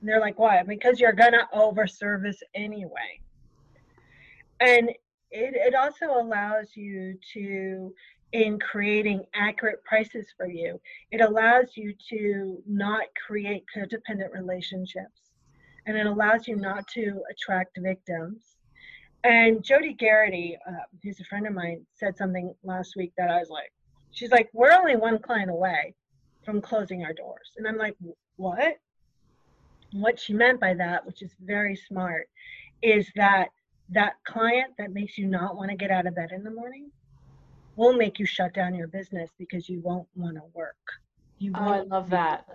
And 0.00 0.08
they're 0.08 0.20
like, 0.20 0.38
why? 0.38 0.62
Because 0.62 1.00
you're 1.00 1.12
going 1.12 1.32
to 1.32 1.48
overservice 1.54 2.38
anyway. 2.54 3.20
And 4.60 4.90
it, 5.30 5.54
it 5.54 5.74
also 5.74 6.06
allows 6.06 6.76
you 6.76 7.18
to 7.34 7.94
in 8.32 8.58
creating 8.58 9.24
accurate 9.34 9.82
prices 9.84 10.26
for 10.36 10.46
you. 10.46 10.80
It 11.10 11.20
allows 11.20 11.76
you 11.76 11.94
to 12.10 12.62
not 12.66 13.04
create 13.26 13.64
codependent 13.74 14.32
relationships 14.34 15.28
and 15.88 15.96
it 15.96 16.06
allows 16.06 16.46
you 16.46 16.56
not 16.56 16.86
to 16.88 17.22
attract 17.30 17.78
victims. 17.80 18.57
And 19.28 19.62
Jody 19.62 19.92
Garrity, 19.92 20.56
uh, 20.66 20.72
who's 21.02 21.20
a 21.20 21.24
friend 21.24 21.46
of 21.46 21.52
mine, 21.52 21.84
said 21.92 22.16
something 22.16 22.54
last 22.64 22.96
week 22.96 23.12
that 23.18 23.28
I 23.28 23.38
was 23.38 23.50
like, 23.50 23.70
she's 24.10 24.30
like, 24.30 24.48
we're 24.54 24.72
only 24.72 24.96
one 24.96 25.18
client 25.18 25.50
away 25.50 25.94
from 26.46 26.62
closing 26.62 27.04
our 27.04 27.12
doors. 27.12 27.52
And 27.58 27.68
I'm 27.68 27.76
like, 27.76 27.94
what? 28.36 28.78
What 29.92 30.18
she 30.18 30.32
meant 30.32 30.60
by 30.60 30.72
that, 30.72 31.04
which 31.04 31.20
is 31.20 31.30
very 31.44 31.76
smart, 31.76 32.30
is 32.82 33.06
that 33.16 33.48
that 33.90 34.14
client 34.26 34.72
that 34.78 34.92
makes 34.92 35.18
you 35.18 35.26
not 35.26 35.56
want 35.56 35.70
to 35.70 35.76
get 35.76 35.90
out 35.90 36.06
of 36.06 36.14
bed 36.14 36.30
in 36.32 36.42
the 36.42 36.50
morning 36.50 36.90
will 37.76 37.92
make 37.92 38.18
you 38.18 38.24
shut 38.24 38.54
down 38.54 38.74
your 38.74 38.88
business 38.88 39.30
because 39.38 39.68
you 39.68 39.80
won't 39.80 40.08
want 40.16 40.36
to 40.36 40.42
work. 40.54 40.74
You 41.38 41.52
oh, 41.54 41.68
I 41.68 41.80
love 41.82 42.08
that. 42.10 42.46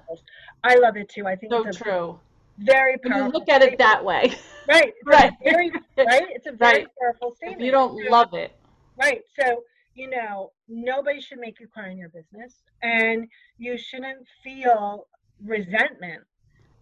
I 0.63 0.75
love 0.77 0.97
it 0.97 1.09
too. 1.09 1.27
I 1.27 1.35
think 1.35 1.53
so 1.53 1.71
true. 1.71 2.19
Very 2.57 2.97
powerful. 2.97 3.31
Look 3.31 3.49
at 3.49 3.61
it 3.61 3.77
that 3.77 4.03
way. 4.03 4.33
Right. 4.65 4.93
right. 5.05 5.33
Very, 5.43 5.71
right. 5.97 6.23
It's 6.29 6.47
a 6.47 6.51
very 6.53 6.83
right. 6.83 6.87
powerful 6.97 7.35
statement. 7.35 7.59
If 7.59 7.65
you 7.65 7.71
don't 7.71 8.01
so, 8.01 8.09
love 8.09 8.33
it. 8.33 8.55
Right. 8.97 9.19
So 9.37 9.61
you 9.95 10.09
know, 10.09 10.51
nobody 10.67 11.21
should 11.21 11.39
make 11.39 11.59
you 11.59 11.67
cry 11.67 11.89
in 11.89 11.97
your 11.97 12.09
business, 12.09 12.63
and 12.81 13.27
you 13.57 13.77
shouldn't 13.77 14.25
feel 14.43 15.07
resentment 15.43 16.23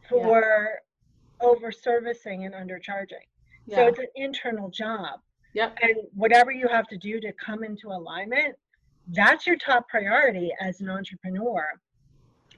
for 0.08 0.80
yeah. 1.42 1.48
over 1.48 1.72
servicing 1.72 2.46
and 2.46 2.54
undercharging. 2.54 3.26
Yeah. 3.66 3.78
So 3.78 3.88
it's 3.88 4.00
an 4.00 4.08
internal 4.16 4.70
job. 4.70 5.20
Yep. 5.54 5.78
And 5.82 5.96
whatever 6.14 6.52
you 6.52 6.68
have 6.68 6.88
to 6.88 6.98
do 6.98 7.20
to 7.20 7.34
come 7.34 7.64
into 7.64 7.90
alignment, 7.90 8.56
that's 9.10 9.46
your 9.46 9.58
top 9.58 9.90
priority 9.90 10.52
as 10.62 10.80
an 10.80 10.90
entrepreneur, 10.90 11.68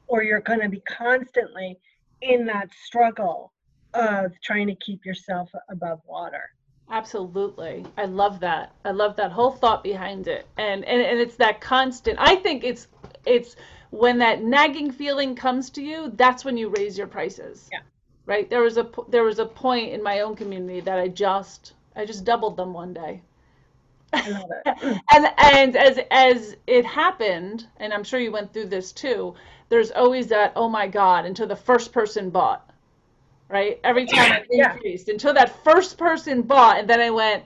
or 0.07 0.23
you're 0.23 0.41
going 0.41 0.61
to 0.61 0.69
be 0.69 0.81
constantly 0.81 1.79
in 2.23 2.45
that 2.45 2.69
struggle 2.85 3.51
of 3.93 4.31
trying 4.41 4.67
to 4.67 4.75
keep 4.75 5.05
yourself 5.05 5.49
above 5.69 5.99
water. 6.05 6.49
Absolutely. 6.89 7.85
I 7.97 8.05
love 8.05 8.39
that. 8.41 8.73
I 8.85 8.91
love 8.91 9.15
that 9.15 9.31
whole 9.31 9.51
thought 9.51 9.83
behind 9.83 10.27
it. 10.27 10.47
And, 10.57 10.85
and 10.85 11.01
and 11.01 11.19
it's 11.19 11.35
that 11.37 11.61
constant. 11.61 12.17
I 12.19 12.35
think 12.35 12.63
it's 12.63 12.87
it's 13.25 13.55
when 13.89 14.17
that 14.19 14.43
nagging 14.43 14.91
feeling 14.91 15.35
comes 15.35 15.69
to 15.71 15.81
you, 15.83 16.11
that's 16.15 16.43
when 16.43 16.57
you 16.57 16.69
raise 16.69 16.97
your 16.97 17.07
prices. 17.07 17.69
Yeah. 17.71 17.79
Right? 18.25 18.49
There 18.49 18.61
was 18.61 18.77
a 18.77 18.89
there 19.09 19.23
was 19.23 19.39
a 19.39 19.45
point 19.45 19.93
in 19.93 20.03
my 20.03 20.21
own 20.21 20.35
community 20.35 20.81
that 20.81 20.99
I 20.99 21.07
just 21.07 21.73
I 21.95 22.05
just 22.05 22.25
doubled 22.25 22.57
them 22.57 22.73
one 22.73 22.93
day. 22.93 23.21
I 24.11 24.29
love 24.29 24.51
it. 24.51 25.01
and 25.13 25.27
and 25.37 25.75
as 25.75 25.99
as 26.11 26.55
it 26.67 26.85
happened, 26.85 27.67
and 27.77 27.93
I'm 27.93 28.03
sure 28.03 28.19
you 28.19 28.31
went 28.31 28.53
through 28.53 28.67
this 28.67 28.91
too, 28.91 29.35
there's 29.73 29.89
always 29.89 30.27
that 30.27 30.53
oh 30.55 30.69
my 30.69 30.87
god 30.87 31.25
until 31.25 31.47
the 31.47 31.55
first 31.55 31.91
person 31.91 32.29
bought. 32.29 32.69
Right? 33.49 33.79
Every 33.83 34.05
time 34.05 34.31
it 34.31 34.47
increased 34.49 35.07
yeah. 35.07 35.13
until 35.13 35.33
that 35.33 35.63
first 35.63 35.97
person 35.97 36.43
bought 36.43 36.77
and 36.77 36.87
then 36.87 37.01
I 37.01 37.09
went 37.09 37.43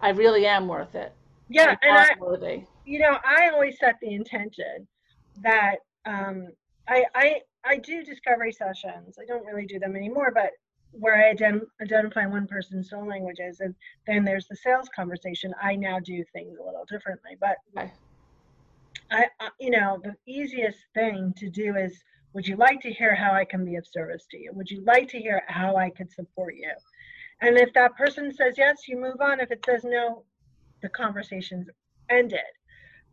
I 0.00 0.10
really 0.10 0.46
am 0.46 0.66
worth 0.66 0.94
it. 0.94 1.12
Yeah, 1.50 1.76
and 1.82 1.98
I 1.98 2.14
worthy. 2.18 2.62
You 2.86 3.00
know, 3.00 3.18
I 3.22 3.50
always 3.50 3.78
set 3.78 3.96
the 4.00 4.14
intention 4.14 4.88
that 5.42 5.76
um 6.06 6.48
I 6.88 7.04
I 7.14 7.40
I 7.64 7.76
do 7.76 8.02
discovery 8.02 8.52
sessions. 8.52 9.18
I 9.20 9.26
don't 9.26 9.44
really 9.44 9.66
do 9.66 9.78
them 9.78 9.94
anymore, 9.94 10.32
but 10.34 10.52
where 10.92 11.16
I 11.16 11.34
ident- 11.34 11.66
identify 11.82 12.24
one 12.24 12.46
person's 12.46 12.88
soul 12.88 13.06
languages, 13.06 13.60
and 13.60 13.74
then 14.06 14.24
there's 14.24 14.46
the 14.48 14.56
sales 14.56 14.88
conversation. 14.96 15.52
I 15.60 15.76
now 15.76 15.98
do 15.98 16.24
things 16.32 16.56
a 16.58 16.64
little 16.64 16.86
differently, 16.88 17.36
but 17.38 17.56
okay. 17.76 17.92
I, 19.10 19.26
I, 19.40 19.48
you 19.58 19.70
know, 19.70 20.00
the 20.02 20.14
easiest 20.30 20.78
thing 20.94 21.32
to 21.38 21.48
do 21.48 21.76
is, 21.76 21.98
would 22.34 22.46
you 22.46 22.56
like 22.56 22.80
to 22.82 22.92
hear 22.92 23.14
how 23.14 23.32
I 23.32 23.44
can 23.44 23.64
be 23.64 23.76
of 23.76 23.86
service 23.86 24.26
to 24.30 24.38
you? 24.38 24.52
Would 24.52 24.70
you 24.70 24.84
like 24.84 25.08
to 25.08 25.18
hear 25.18 25.42
how 25.48 25.76
I 25.76 25.90
could 25.90 26.12
support 26.12 26.54
you? 26.56 26.70
And 27.40 27.56
if 27.56 27.72
that 27.72 27.96
person 27.96 28.32
says 28.32 28.54
yes, 28.58 28.86
you 28.86 29.00
move 29.00 29.20
on. 29.20 29.40
If 29.40 29.50
it 29.50 29.64
says 29.64 29.82
no, 29.84 30.24
the 30.82 30.88
conversation's 30.90 31.68
ended. 32.10 32.40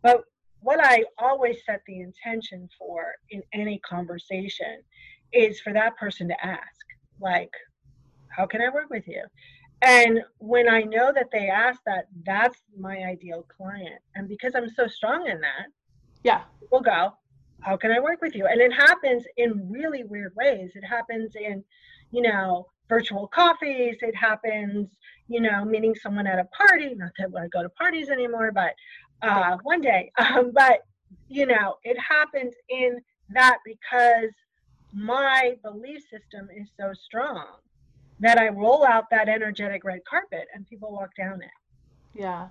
But 0.01 0.23
what 0.59 0.83
I 0.83 1.05
always 1.17 1.57
set 1.65 1.81
the 1.87 2.01
intention 2.01 2.67
for 2.77 3.13
in 3.29 3.41
any 3.53 3.79
conversation 3.79 4.81
is 5.31 5.59
for 5.59 5.73
that 5.73 5.95
person 5.97 6.27
to 6.27 6.45
ask 6.45 6.85
like 7.19 7.51
how 8.29 8.45
can 8.45 8.61
i 8.61 8.69
work 8.69 8.89
with 8.89 9.07
you 9.07 9.23
and 9.81 10.19
when 10.37 10.69
i 10.69 10.81
know 10.81 11.11
that 11.13 11.29
they 11.31 11.49
ask 11.49 11.79
that 11.85 12.05
that's 12.25 12.59
my 12.77 12.97
ideal 13.03 13.45
client 13.55 14.01
and 14.15 14.27
because 14.27 14.53
i'm 14.55 14.69
so 14.69 14.87
strong 14.87 15.27
in 15.27 15.39
that 15.41 15.67
yeah. 16.25 16.41
We'll 16.71 16.81
go. 16.81 17.13
How 17.61 17.77
can 17.77 17.91
i 17.91 17.99
work 17.99 18.19
with 18.21 18.35
you? 18.35 18.47
And 18.47 18.59
it 18.59 18.73
happens 18.73 19.23
in 19.37 19.69
really 19.71 20.03
weird 20.03 20.33
ways. 20.35 20.71
It 20.73 20.83
happens 20.83 21.35
in 21.35 21.63
you 22.11 22.23
know 22.23 22.65
virtual 22.89 23.27
coffees. 23.27 23.97
It 24.01 24.15
happens 24.15 24.89
you 25.27 25.39
know 25.39 25.63
meeting 25.63 25.93
someone 25.95 26.27
at 26.27 26.39
a 26.39 26.45
party. 26.45 26.95
Not 26.95 27.11
that 27.19 27.29
i 27.39 27.47
go 27.47 27.61
to 27.61 27.69
parties 27.69 28.09
anymore 28.09 28.51
but 28.51 28.73
uh, 29.21 29.57
one 29.63 29.81
day. 29.81 30.11
Um, 30.19 30.51
but 30.53 30.79
you 31.29 31.45
know 31.45 31.75
it 31.83 31.97
happens 31.99 32.53
in 32.69 32.99
that 33.29 33.57
because 33.63 34.31
my 34.93 35.55
belief 35.63 36.01
system 36.09 36.49
is 36.59 36.67
so 36.79 36.91
strong 36.93 37.45
that 38.19 38.39
I 38.39 38.47
roll 38.49 38.83
out 38.85 39.05
that 39.11 39.29
energetic 39.29 39.83
red 39.83 39.99
carpet 40.09 40.47
and 40.53 40.67
people 40.67 40.91
walk 40.91 41.11
down 41.15 41.41
it. 41.41 41.57
Yeah. 42.19 42.47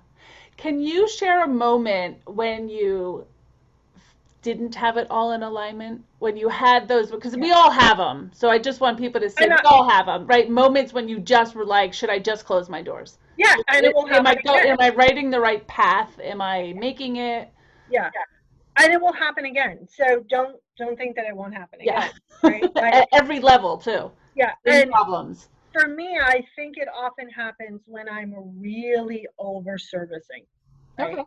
Can 0.57 0.79
you 0.79 1.09
share 1.09 1.43
a 1.43 1.47
moment 1.47 2.19
when 2.25 2.69
you 2.69 3.25
didn't 4.45 4.75
have 4.75 4.95
it 4.97 5.07
all 5.09 5.33
in 5.33 5.43
alignment? 5.43 6.03
When 6.19 6.37
you 6.37 6.47
had 6.47 6.87
those, 6.87 7.11
because 7.11 7.33
yeah. 7.33 7.41
we 7.41 7.51
all 7.51 7.71
have 7.71 7.97
them. 7.97 8.31
So 8.33 8.49
I 8.49 8.59
just 8.59 8.79
want 8.79 8.97
people 8.97 9.19
to 9.19 9.29
say 9.29 9.47
we 9.47 9.55
all 9.65 9.89
have 9.89 10.05
them, 10.05 10.25
right? 10.27 10.49
Moments 10.49 10.93
when 10.93 11.09
you 11.09 11.19
just 11.19 11.55
were 11.55 11.65
like, 11.65 11.93
should 11.93 12.09
I 12.09 12.19
just 12.19 12.45
close 12.45 12.69
my 12.69 12.81
doors? 12.81 13.17
Yeah. 13.37 13.55
And 13.67 13.85
it 13.85 13.93
will 13.93 14.07
am, 14.07 14.25
I 14.25 14.35
go, 14.35 14.55
am 14.55 14.77
I 14.79 14.89
writing 14.89 15.29
the 15.29 15.41
right 15.41 15.65
path? 15.67 16.17
Am 16.23 16.41
I 16.41 16.73
making 16.77 17.17
it? 17.17 17.49
Yeah. 17.91 18.09
yeah 18.15 18.21
and 18.77 18.93
it 18.93 19.01
will 19.01 19.13
happen 19.13 19.45
again. 19.45 19.87
So 19.89 20.23
don't 20.29 20.57
don't 20.77 20.97
think 20.97 21.15
that 21.15 21.25
it 21.25 21.35
won't 21.35 21.53
happen 21.53 21.81
again. 21.81 22.11
Yeah. 22.43 22.49
Right? 22.49 22.63
At 22.77 23.07
every 23.13 23.39
level 23.39 23.77
too. 23.77 24.11
Yeah. 24.35 24.51
problems. 24.91 25.49
For 25.71 25.87
me, 25.87 26.17
I 26.21 26.41
think 26.55 26.77
it 26.77 26.87
often 26.95 27.29
happens 27.29 27.81
when 27.85 28.07
I'm 28.07 28.33
really 28.59 29.27
over 29.39 29.77
servicing. 29.77 30.45
Right? 30.97 31.13
Okay. 31.13 31.23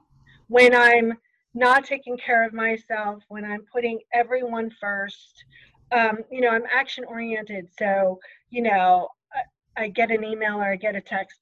When 0.49 0.75
I'm 0.75 1.13
not 1.59 1.85
taking 1.85 2.17
care 2.17 2.47
of 2.47 2.53
myself, 2.53 3.23
when 3.29 3.45
I'm 3.45 3.65
putting 3.73 4.01
everyone 4.13 4.71
first. 4.81 5.45
Um, 5.91 6.19
you 6.31 6.41
know, 6.41 6.51
I'm 6.51 6.65
action 6.71 7.05
oriented. 7.05 7.69
So, 7.79 8.21
you 8.51 8.63
know, 8.63 9.09
I, 9.77 9.85
I 9.85 9.89
get 9.89 10.11
an 10.11 10.23
email 10.25 10.57
or 10.57 10.73
I 10.73 10.77
get 10.77 10.97
a 10.97 11.01
text, 11.01 11.41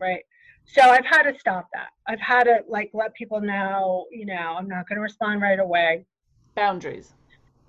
right? 0.00 0.22
so 0.66 0.82
I've 0.82 1.04
had 1.04 1.24
to 1.24 1.38
stop 1.38 1.68
that. 1.74 1.88
I've 2.06 2.20
had 2.20 2.44
to 2.44 2.60
like 2.68 2.90
let 2.94 3.14
people 3.14 3.40
know, 3.40 4.06
you 4.10 4.26
know, 4.26 4.56
I'm 4.58 4.68
not 4.68 4.88
going 4.88 4.96
to 4.96 5.02
respond 5.02 5.42
right 5.42 5.58
away. 5.58 6.06
Boundaries. 6.54 7.12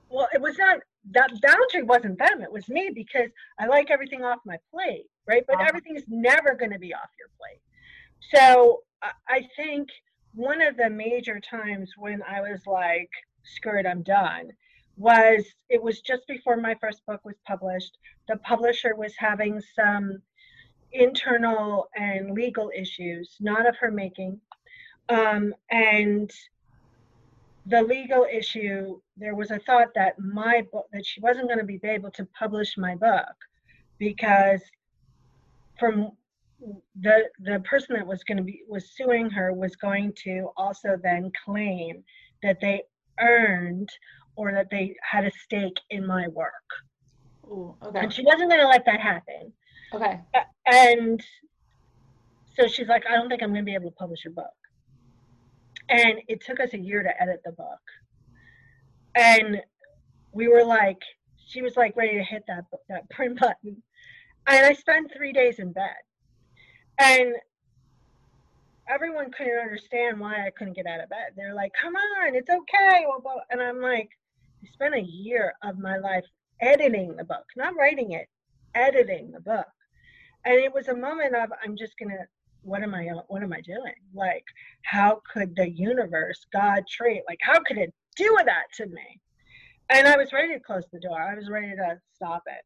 Well, 0.09 0.27
it 0.33 0.41
was 0.41 0.57
not 0.57 0.79
that 1.11 1.29
boundary 1.41 1.83
wasn't 1.83 2.17
them. 2.17 2.41
It 2.41 2.51
was 2.51 2.67
me 2.67 2.91
because 2.93 3.29
I 3.59 3.67
like 3.67 3.91
everything 3.91 4.23
off 4.23 4.39
my 4.45 4.57
plate, 4.71 5.05
right? 5.27 5.43
But 5.45 5.57
uh-huh. 5.57 5.65
everything's 5.67 6.03
never 6.07 6.55
going 6.55 6.71
to 6.71 6.79
be 6.79 6.93
off 6.93 7.09
your 7.19 7.29
plate. 7.37 7.61
So 8.33 8.81
I 9.27 9.47
think 9.55 9.89
one 10.35 10.61
of 10.61 10.75
the 10.77 10.89
major 10.89 11.39
times 11.39 11.93
when 11.97 12.21
I 12.23 12.41
was 12.41 12.61
like, 12.67 13.09
it, 13.63 13.85
I'm 13.85 14.03
done, 14.03 14.51
was 14.97 15.45
it 15.69 15.81
was 15.81 16.01
just 16.01 16.27
before 16.27 16.57
my 16.57 16.75
first 16.81 17.05
book 17.05 17.21
was 17.23 17.35
published. 17.47 17.97
The 18.27 18.37
publisher 18.37 18.95
was 18.95 19.13
having 19.17 19.61
some 19.75 20.21
internal 20.91 21.87
and 21.95 22.31
legal 22.31 22.71
issues, 22.75 23.35
not 23.39 23.67
of 23.67 23.75
her 23.77 23.91
making. 23.91 24.39
Um, 25.09 25.53
and 25.69 26.31
the 27.65 27.81
legal 27.81 28.25
issue, 28.31 28.99
there 29.17 29.35
was 29.35 29.51
a 29.51 29.59
thought 29.59 29.89
that 29.95 30.19
my 30.19 30.65
book, 30.71 30.87
that 30.93 31.05
she 31.05 31.21
wasn't 31.21 31.47
going 31.47 31.59
to 31.59 31.65
be 31.65 31.79
able 31.83 32.11
to 32.11 32.25
publish 32.37 32.77
my 32.77 32.95
book 32.95 33.35
because 33.97 34.61
from 35.79 36.11
the 37.01 37.23
the 37.39 37.59
person 37.61 37.95
that 37.95 38.07
was 38.07 38.23
going 38.23 38.37
to 38.37 38.43
be 38.43 38.61
was 38.67 38.91
suing 38.95 39.29
her 39.29 39.53
was 39.53 39.75
going 39.75 40.13
to 40.23 40.49
also 40.57 40.97
then 41.01 41.31
claim 41.43 42.03
that 42.43 42.59
they 42.61 42.83
earned 43.19 43.89
or 44.35 44.51
that 44.51 44.69
they 44.69 44.95
had 45.01 45.25
a 45.25 45.31
stake 45.31 45.79
in 45.89 46.05
my 46.05 46.27
work. 46.29 46.51
Ooh, 47.45 47.75
okay. 47.83 47.99
And 47.99 48.13
she 48.13 48.23
wasn't 48.23 48.49
going 48.49 48.61
to 48.61 48.67
let 48.67 48.85
that 48.85 48.99
happen. 48.99 49.53
Okay. 49.93 50.19
And 50.65 51.23
so 52.57 52.67
she's 52.67 52.87
like, 52.87 53.03
I 53.07 53.15
don't 53.15 53.29
think 53.29 53.43
I'm 53.43 53.49
going 53.49 53.61
to 53.61 53.65
be 53.65 53.75
able 53.75 53.91
to 53.91 53.95
publish 53.95 54.25
your 54.25 54.33
book. 54.33 54.45
And 55.89 56.19
it 56.27 56.43
took 56.43 56.59
us 56.59 56.73
a 56.73 56.79
year 56.79 57.03
to 57.03 57.21
edit 57.21 57.41
the 57.45 57.51
book. 57.51 57.79
And 59.15 59.61
we 60.31 60.47
were 60.47 60.65
like, 60.65 61.01
she 61.47 61.61
was 61.61 61.77
like 61.77 61.95
ready 61.95 62.17
to 62.17 62.23
hit 62.23 62.43
that 62.47 62.65
that 62.89 63.09
print 63.09 63.39
button. 63.39 63.81
And 64.47 64.65
I 64.65 64.73
spent 64.73 65.11
three 65.15 65.31
days 65.31 65.59
in 65.59 65.71
bed. 65.71 65.95
And 66.99 67.35
everyone 68.89 69.31
couldn't 69.31 69.59
understand 69.59 70.19
why 70.19 70.45
I 70.45 70.51
couldn't 70.51 70.75
get 70.75 70.85
out 70.85 71.01
of 71.01 71.09
bed. 71.09 71.33
They're 71.35 71.55
like, 71.55 71.71
come 71.79 71.95
on, 71.95 72.35
it's 72.35 72.49
okay. 72.49 73.05
And 73.49 73.61
I'm 73.61 73.81
like, 73.81 74.09
I 74.63 74.67
spent 74.71 74.95
a 74.95 75.01
year 75.01 75.53
of 75.63 75.79
my 75.79 75.97
life 75.97 76.23
editing 76.61 77.15
the 77.15 77.23
book, 77.23 77.45
not 77.55 77.75
writing 77.77 78.11
it, 78.11 78.27
editing 78.73 79.31
the 79.31 79.41
book. 79.41 79.67
And 80.45 80.55
it 80.55 80.73
was 80.73 80.87
a 80.87 80.95
moment 80.95 81.35
of, 81.35 81.49
I'm 81.63 81.75
just 81.75 81.97
going 81.97 82.09
to, 82.09 82.25
what 82.61 82.83
am 82.83 82.95
I, 82.95 83.07
what 83.27 83.43
am 83.43 83.53
I 83.53 83.61
doing? 83.61 83.93
Like, 84.13 84.45
how 84.83 85.21
could 85.31 85.55
the 85.55 85.69
universe, 85.69 86.45
God 86.53 86.83
treat, 86.89 87.23
like, 87.27 87.39
how 87.41 87.59
could 87.65 87.77
it 87.77 87.93
do 88.15 88.37
that 88.45 88.65
to 88.75 88.85
me? 88.85 89.19
And 89.89 90.07
I 90.07 90.17
was 90.17 90.33
ready 90.33 90.53
to 90.53 90.59
close 90.59 90.85
the 90.91 90.99
door. 90.99 91.19
I 91.21 91.35
was 91.35 91.49
ready 91.49 91.75
to 91.75 91.99
stop 92.15 92.43
it. 92.47 92.63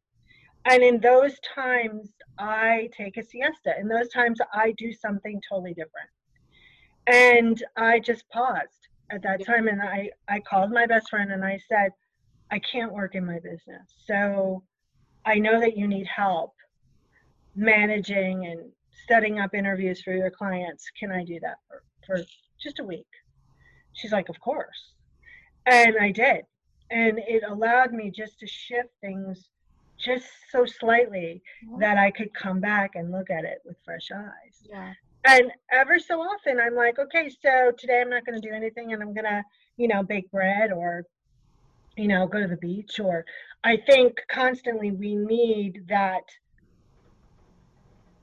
And 0.66 0.82
in 0.82 1.00
those 1.00 1.38
times, 1.54 2.12
I 2.38 2.88
take 2.96 3.16
a 3.16 3.22
siesta. 3.22 3.78
In 3.78 3.88
those 3.88 4.08
times, 4.08 4.38
I 4.52 4.72
do 4.76 4.92
something 4.92 5.40
totally 5.48 5.74
different. 5.74 6.10
And 7.06 7.62
I 7.76 7.98
just 7.98 8.28
paused 8.28 8.88
at 9.10 9.22
that 9.22 9.44
time 9.44 9.68
and 9.68 9.82
I, 9.82 10.10
I 10.28 10.40
called 10.40 10.70
my 10.70 10.86
best 10.86 11.10
friend 11.10 11.32
and 11.32 11.44
I 11.44 11.58
said, 11.68 11.90
I 12.50 12.58
can't 12.58 12.92
work 12.92 13.14
in 13.14 13.24
my 13.24 13.38
business. 13.40 13.94
So 14.06 14.62
I 15.24 15.38
know 15.38 15.60
that 15.60 15.76
you 15.76 15.88
need 15.88 16.06
help 16.06 16.54
managing 17.56 18.46
and 18.46 18.70
setting 19.08 19.40
up 19.40 19.54
interviews 19.54 20.02
for 20.02 20.12
your 20.12 20.30
clients. 20.30 20.84
Can 20.98 21.10
I 21.10 21.24
do 21.24 21.38
that 21.40 21.56
for, 21.66 21.82
for 22.06 22.24
just 22.60 22.78
a 22.78 22.84
week? 22.84 23.06
She's 23.92 24.12
like, 24.12 24.28
Of 24.28 24.38
course. 24.40 24.92
And 25.66 25.96
I 26.00 26.12
did. 26.12 26.42
And 26.90 27.18
it 27.18 27.42
allowed 27.46 27.92
me 27.92 28.10
just 28.10 28.38
to 28.40 28.46
shift 28.46 28.90
things 29.00 29.48
just 30.00 30.26
so 30.50 30.64
slightly 30.64 31.42
that 31.78 31.98
I 31.98 32.10
could 32.10 32.32
come 32.34 32.60
back 32.60 32.92
and 32.94 33.12
look 33.12 33.30
at 33.30 33.44
it 33.44 33.60
with 33.64 33.76
fresh 33.84 34.10
eyes. 34.14 34.66
Yeah. 34.68 34.92
And 35.26 35.52
ever 35.70 35.98
so 35.98 36.20
often 36.20 36.58
I'm 36.58 36.74
like, 36.74 36.98
okay, 36.98 37.28
so 37.28 37.72
today 37.78 38.00
I'm 38.00 38.10
not 38.10 38.24
going 38.24 38.40
to 38.40 38.48
do 38.48 38.54
anything 38.54 38.92
and 38.92 39.02
I'm 39.02 39.12
going 39.12 39.24
to, 39.24 39.42
you 39.76 39.88
know, 39.88 40.02
bake 40.02 40.30
bread 40.30 40.72
or, 40.72 41.04
you 41.96 42.08
know, 42.08 42.26
go 42.26 42.40
to 42.40 42.48
the 42.48 42.56
beach. 42.56 42.98
Or 42.98 43.24
I 43.62 43.76
think 43.76 44.20
constantly 44.30 44.90
we 44.90 45.14
need 45.14 45.84
that 45.88 46.24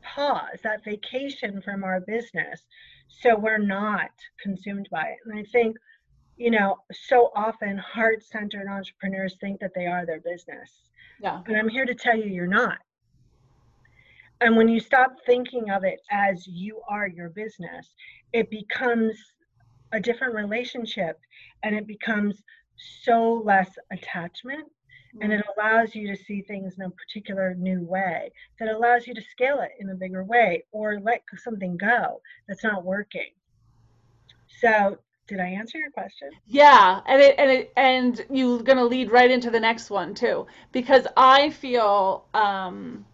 pause, 0.02 0.60
that 0.64 0.84
vacation 0.84 1.62
from 1.62 1.84
our 1.84 2.00
business 2.00 2.62
so 3.10 3.36
we're 3.38 3.58
not 3.58 4.12
consumed 4.42 4.88
by 4.92 5.04
it. 5.04 5.18
And 5.26 5.40
I 5.40 5.44
think, 5.44 5.78
you 6.38 6.52
know, 6.52 6.78
so 6.92 7.32
often 7.36 7.78
heart 7.78 8.24
centered 8.24 8.68
entrepreneurs 8.68 9.38
think 9.40 9.60
that 9.60 9.74
they 9.74 9.86
are 9.86 10.06
their 10.06 10.20
business 10.20 10.72
yeah. 11.22 11.42
And 11.46 11.58
I'm 11.58 11.70
here 11.70 11.86
to 11.86 11.96
tell 11.96 12.18
you 12.18 12.26
you're 12.26 12.48
not. 12.48 12.78
And 14.40 14.56
when 14.56 14.68
you 14.68 14.80
stop 14.80 15.16
thinking 15.26 15.72
of 15.72 15.84
it 15.84 16.00
as 16.12 16.46
you 16.46 16.82
are 16.88 17.08
your 17.08 17.30
business, 17.30 17.88
it 18.34 18.50
becomes 18.50 19.18
a 19.92 20.00
different 20.00 20.36
relationship 20.36 21.20
and 21.64 21.76
it 21.76 21.88
becomes 21.88 22.44
so 22.76 23.42
less 23.44 23.70
attachment 23.92 24.66
mm-hmm. 24.66 25.24
and 25.24 25.34
it 25.34 25.44
allows 25.58 25.96
you 25.96 26.08
to 26.08 26.24
see 26.24 26.42
things 26.42 26.76
in 26.78 26.86
a 26.86 26.90
particular 26.92 27.56
new 27.56 27.82
way 27.84 28.30
that 28.60 28.70
allows 28.70 29.08
you 29.08 29.16
to 29.16 29.22
scale 29.22 29.60
it 29.62 29.72
in 29.80 29.90
a 29.90 29.96
bigger 29.96 30.24
way 30.24 30.64
or 30.72 31.00
let 31.00 31.24
something 31.44 31.78
go 31.78 32.22
that's 32.48 32.64
not 32.64 32.84
working. 32.84 33.32
So 34.60 35.00
did 35.28 35.40
I 35.40 35.48
answer 35.48 35.78
your 35.78 35.92
question? 35.92 36.32
Yeah, 36.48 37.02
and 37.06 37.22
it 37.22 37.36
and 37.38 37.52
it 37.52 37.74
and 37.76 38.26
you're 38.32 38.64
gonna 38.64 38.86
lead 38.86 39.12
right 39.12 39.30
into 39.30 39.52
the 39.52 39.60
next 39.60 39.90
one 39.90 40.16
too, 40.16 40.48
because 40.72 41.06
I 41.18 41.50
feel 41.50 42.26
um, 42.34 43.06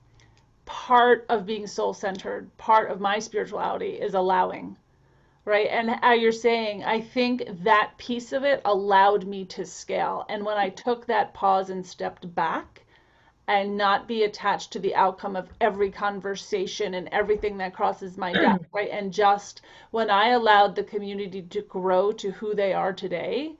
part 0.66 1.26
of 1.30 1.46
being 1.46 1.66
soul 1.68 1.94
centered, 1.94 2.56
part 2.58 2.92
of 2.92 3.02
my 3.02 3.20
spirituality 3.20 3.94
is 3.94 4.14
allowing, 4.14 4.78
right? 5.46 5.68
And 5.70 5.90
how 6.02 6.14
you're 6.14 6.32
saying, 6.32 6.84
I 6.84 7.02
think 7.02 7.46
that 7.64 7.98
piece 7.98 8.32
of 8.32 8.44
it 8.44 8.62
allowed 8.64 9.26
me 9.26 9.46
to 9.46 9.66
scale, 9.66 10.26
and 10.30 10.46
when 10.46 10.58
I 10.58 10.70
took 10.70 11.08
that 11.08 11.34
pause 11.34 11.72
and 11.72 11.86
stepped 11.86 12.34
back, 12.36 12.83
and 13.48 13.78
not 13.78 14.08
be 14.08 14.24
attached 14.24 14.72
to 14.72 14.80
the 14.80 14.96
outcome 14.96 15.36
of 15.36 15.50
every 15.60 15.92
conversation 15.92 16.94
and 16.94 17.10
everything 17.12 17.58
that 17.58 17.74
crosses 17.74 18.18
my 18.18 18.32
desk, 18.32 18.64
right? 18.74 18.90
And 18.92 19.12
just 19.12 19.62
when 19.92 20.10
I 20.10 20.30
allowed 20.30 20.76
the 20.76 20.84
community 20.84 21.42
to 21.42 21.62
grow 21.64 22.12
to 22.14 22.32
who 22.32 22.56
they 22.56 22.74
are 22.74 22.94
today, 22.94 23.56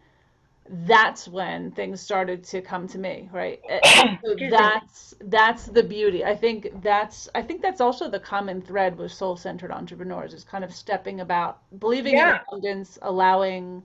that's 0.70 1.28
when 1.28 1.72
things 1.72 2.00
started 2.00 2.44
to 2.46 2.62
come 2.62 2.88
to 2.88 2.98
me, 2.98 3.30
right? 3.34 3.60
Eh, 3.68 3.80
eh, 3.84 4.18
so 4.26 4.36
that's 4.50 5.14
that's 5.26 5.66
the 5.66 5.84
beauty. 5.84 6.24
I 6.24 6.36
think 6.36 6.82
that's 6.82 7.28
I 7.36 7.42
think 7.42 7.62
that's 7.62 7.82
also 7.82 8.10
the 8.10 8.20
common 8.20 8.62
thread 8.62 8.98
with 8.98 9.12
soul-centered 9.12 9.72
entrepreneurs 9.72 10.34
is 10.34 10.46
kind 10.46 10.64
of 10.64 10.74
stepping 10.74 11.20
about, 11.20 11.60
believing 11.80 12.14
yeah. 12.14 12.36
in 12.36 12.42
abundance, 12.48 12.98
allowing. 13.02 13.84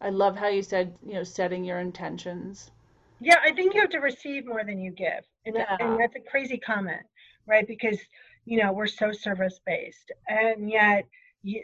I 0.00 0.10
love 0.10 0.36
how 0.36 0.46
you 0.46 0.62
said, 0.62 0.94
you 1.04 1.14
know, 1.14 1.24
setting 1.24 1.64
your 1.64 1.80
intentions. 1.80 2.70
Yeah, 3.20 3.36
I 3.44 3.52
think 3.52 3.74
you 3.74 3.80
have 3.80 3.90
to 3.90 3.98
receive 3.98 4.46
more 4.46 4.64
than 4.64 4.80
you 4.80 4.90
give. 4.92 5.24
And, 5.44 5.56
yeah. 5.56 5.76
and 5.78 6.00
that's 6.00 6.16
a 6.16 6.30
crazy 6.30 6.58
comment, 6.58 7.02
right? 7.46 7.66
Because, 7.66 7.98
you 8.46 8.62
know, 8.62 8.72
we're 8.72 8.86
so 8.86 9.12
service 9.12 9.60
based. 9.66 10.10
And 10.28 10.70
yet, 10.70 11.06
you, 11.42 11.62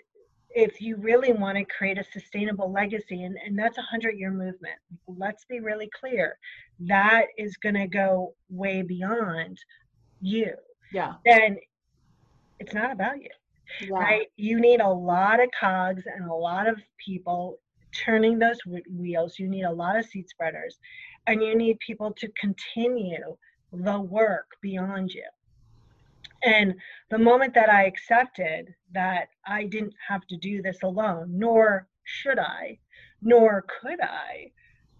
if 0.50 0.80
you 0.80 0.96
really 0.96 1.32
want 1.32 1.56
to 1.58 1.64
create 1.64 1.98
a 1.98 2.04
sustainable 2.04 2.70
legacy, 2.70 3.24
and, 3.24 3.36
and 3.44 3.58
that's 3.58 3.78
a 3.78 3.80
100 3.80 4.18
year 4.18 4.30
movement, 4.30 4.76
let's 5.06 5.44
be 5.46 5.60
really 5.60 5.88
clear, 5.98 6.38
that 6.80 7.26
is 7.38 7.56
going 7.56 7.74
to 7.74 7.86
go 7.86 8.34
way 8.50 8.82
beyond 8.82 9.58
you. 10.20 10.52
Yeah. 10.92 11.14
Then 11.24 11.58
it's 12.60 12.74
not 12.74 12.92
about 12.92 13.20
you. 13.22 13.30
Yeah. 13.80 13.98
Right? 13.98 14.26
You 14.36 14.60
need 14.60 14.80
a 14.80 14.88
lot 14.88 15.40
of 15.40 15.48
cogs 15.58 16.04
and 16.06 16.30
a 16.30 16.34
lot 16.34 16.68
of 16.68 16.78
people 17.04 17.58
turning 17.92 18.38
those 18.38 18.58
wheels. 18.90 19.38
You 19.38 19.48
need 19.48 19.64
a 19.64 19.72
lot 19.72 19.98
of 19.98 20.04
seat 20.06 20.28
spreaders 20.28 20.78
and 21.26 21.42
you 21.42 21.56
need 21.56 21.78
people 21.78 22.12
to 22.12 22.28
continue 22.40 23.36
the 23.72 24.00
work 24.00 24.52
beyond 24.60 25.12
you. 25.12 25.24
And 26.42 26.74
the 27.10 27.18
moment 27.18 27.54
that 27.54 27.70
I 27.70 27.84
accepted 27.84 28.74
that 28.92 29.28
I 29.46 29.64
didn't 29.64 29.94
have 30.06 30.26
to 30.28 30.36
do 30.36 30.62
this 30.62 30.82
alone, 30.82 31.38
nor 31.38 31.88
should 32.04 32.38
I, 32.38 32.78
nor 33.22 33.64
could 33.80 34.00
I, 34.00 34.52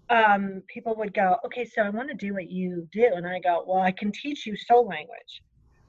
um, 0.09 0.62
people 0.67 0.95
would 0.97 1.15
go, 1.15 1.37
okay, 1.45 1.65
so 1.65 1.83
I 1.83 1.91
want 1.91 2.09
to 2.09 2.15
do 2.15 2.35
what 2.35 2.51
you 2.51 2.89
do. 2.93 3.11
And 3.15 3.27
I 3.27 3.39
go, 3.41 3.65
well, 3.67 3.83
I 3.83 3.93
can 3.93 4.12
teach 4.12 4.47
you 4.47 4.57
soul 4.57 4.87
language, 4.87 5.43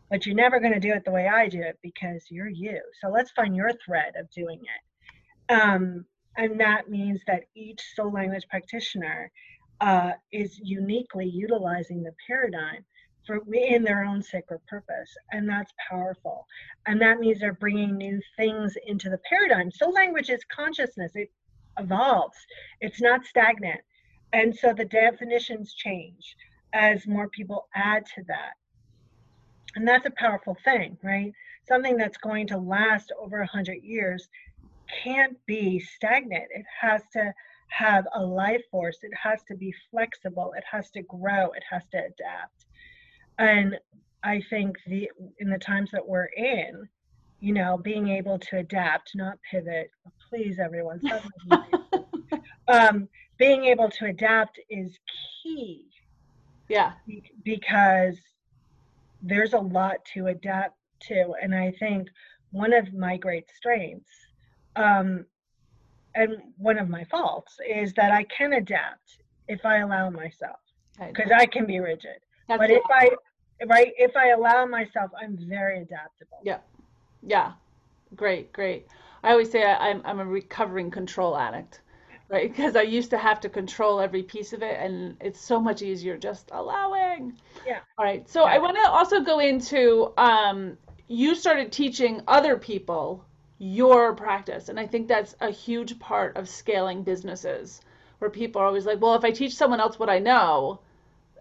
but 0.10 0.26
you're 0.26 0.36
never 0.36 0.60
going 0.60 0.73
to 0.73 0.80
do 0.80 0.91
it 0.93 1.06
the 1.06 1.12
way 1.12 1.28
I 1.28 1.47
do 1.47 1.62
it 1.62 1.78
because 1.82 2.26
you're 2.30 2.50
you. 2.50 2.80
So 3.02 3.10
let's 3.10 3.32
find 3.32 3.56
your 3.56 3.71
thread 3.86 4.13
of 4.19 4.30
doing 4.32 4.60
it. 4.60 5.54
Um, 5.54 6.06
and 6.36 6.60
that 6.60 6.89
means 6.89 7.21
that 7.28 7.43
each 7.56 7.82
soul 7.95 8.12
language 8.12 8.47
practitioner 8.50 9.32
uh, 9.82 10.12
is 10.32 10.60
uniquely 10.60 11.26
utilizing 11.26 12.04
the 12.04 12.13
paradigm 12.26 12.84
for 13.26 13.42
in 13.54 13.84
their 13.84 14.06
own 14.06 14.24
sacred 14.24 14.66
purpose 14.68 15.13
and 15.32 15.48
that's 15.48 15.74
powerful. 15.90 16.46
And 16.86 17.02
that 17.02 17.20
means 17.20 17.40
they're 17.40 17.54
bringing 17.54 17.98
new 17.98 18.22
things 18.38 18.76
into 18.88 19.10
the 19.10 19.20
paradigm. 19.30 19.70
So 19.70 19.90
language 19.90 20.30
is 20.30 20.40
consciousness. 20.46 21.12
It 21.16 21.30
evolves. 21.78 22.38
It's 22.80 23.02
not 23.02 23.26
stagnant. 23.26 23.82
And 24.34 24.56
so 24.56 24.74
the 24.74 24.86
definitions 24.86 25.74
change 25.74 26.36
as 26.74 27.06
more 27.06 27.30
people 27.30 27.68
add 27.76 28.06
to 28.16 28.24
that. 28.28 28.54
And 29.76 29.88
that's 29.88 30.06
a 30.06 30.12
powerful 30.12 30.58
thing 30.63 30.98
right? 31.04 31.34
Something 31.68 31.98
that's 31.98 32.18
going 32.18 32.48
to 32.48 32.58
last 32.58 33.12
over 33.20 33.40
100 33.40 33.84
years 33.84 34.30
can't 35.04 35.38
be 35.46 35.80
stagnant. 35.80 36.46
It 36.50 36.66
has 36.80 37.02
to 37.13 37.34
have 37.69 38.06
a 38.13 38.23
life 38.23 38.63
force. 38.71 38.97
It 39.03 39.12
has 39.21 39.43
to 39.49 39.56
be 39.56 39.73
flexible. 39.91 40.53
It 40.58 40.63
has 40.69 40.89
to 40.91 41.01
grow. 41.03 41.51
It 41.51 41.63
has 41.69 41.84
to 41.91 41.97
adapt. 41.97 42.65
And 43.38 43.77
I 44.23 44.41
think 44.49 44.77
the 44.88 45.10
in 45.39 45.49
the 45.49 45.60
times 45.60 45.91
that 45.91 46.08
we're 46.08 46.30
in, 46.36 46.88
you 47.39 47.53
know, 47.53 47.77
being 47.77 48.10
able 48.10 48.39
to 48.39 48.58
adapt, 48.58 49.12
not 49.15 49.38
pivot. 49.49 49.91
Please, 50.30 50.58
everyone, 50.60 51.01
um, 52.67 53.08
being 53.38 53.65
able 53.65 53.89
to 53.91 54.06
adapt 54.06 54.60
is 54.69 54.97
key. 55.43 55.86
Yeah. 56.67 56.93
Because 57.43 58.17
there's 59.21 59.53
a 59.53 59.60
lot 59.60 60.03
to 60.13 60.27
adapt 60.27 60.75
to, 61.03 61.34
and 61.41 61.53
I 61.53 61.71
think 61.80 62.08
one 62.51 62.73
of 62.73 62.93
my 62.93 63.17
great 63.17 63.49
strengths 63.56 64.10
um, 64.75 65.25
and 66.17 66.38
one 66.58 66.77
of 66.77 66.89
my 66.89 67.03
faults 67.06 67.58
is 67.67 67.93
that 67.93 68.12
I 68.12 68.23
can 68.23 68.53
adapt 68.53 69.19
if 69.47 69.65
I 69.65 69.77
allow 69.77 70.10
myself, 70.10 70.60
because 70.99 71.32
I 71.32 71.45
can 71.45 71.65
be 71.65 71.80
rigid. 71.80 72.19
That's 72.47 72.60
but 72.60 72.71
if 72.71 72.84
I, 72.89 73.10
right, 73.67 73.93
if 73.97 74.15
I 74.15 74.30
allow 74.30 74.65
myself, 74.65 75.12
I'm 75.21 75.38
very 75.38 75.82
adaptable. 75.82 76.39
Yeah, 76.43 76.60
yeah, 77.21 77.53
great, 78.15 78.51
great. 78.51 78.88
I 79.23 79.32
always 79.32 79.51
say 79.51 79.63
I, 79.63 79.89
I'm 79.89 80.01
I'm 80.06 80.19
a 80.19 80.25
recovering 80.25 80.91
control 80.91 81.38
addict 81.38 81.82
right? 82.30 82.49
Because 82.49 82.75
I 82.75 82.82
used 82.82 83.10
to 83.12 83.17
have 83.17 83.39
to 83.41 83.49
control 83.49 83.99
every 83.99 84.23
piece 84.23 84.53
of 84.53 84.62
it, 84.62 84.77
and 84.80 85.15
it's 85.21 85.39
so 85.39 85.60
much 85.60 85.82
easier 85.82 86.17
just 86.17 86.49
allowing. 86.51 87.38
Yeah. 87.65 87.80
All 87.97 88.06
right. 88.06 88.30
So 88.30 88.45
yeah. 88.45 88.53
I 88.53 88.58
want 88.58 88.75
to 88.75 88.89
also 88.89 89.21
go 89.21 89.39
into 89.39 90.12
um, 90.17 90.77
you 91.08 91.36
started 91.36 91.71
teaching 91.71 92.21
other 92.27 92.58
people 92.58 93.23
your 93.60 94.13
practice, 94.15 94.70
and 94.70 94.80
I 94.80 94.88
think 94.88 95.08
that's 95.08 95.36
a 95.39 95.50
huge 95.50 96.00
part 96.00 96.38
of 96.38 96.50
scaling 96.50 97.04
businesses, 97.04 97.82
where 98.20 98.30
people 98.30 98.62
are 98.62 98.65
always 98.65 98.86
like, 98.86 99.02
"Well, 99.02 99.15
if 99.15 99.24
I 99.24 99.32
teach 99.32 99.56
someone 99.56 99.80
else 99.80 100.00
what 100.00 100.10
I 100.10 100.20
know, 100.20 100.80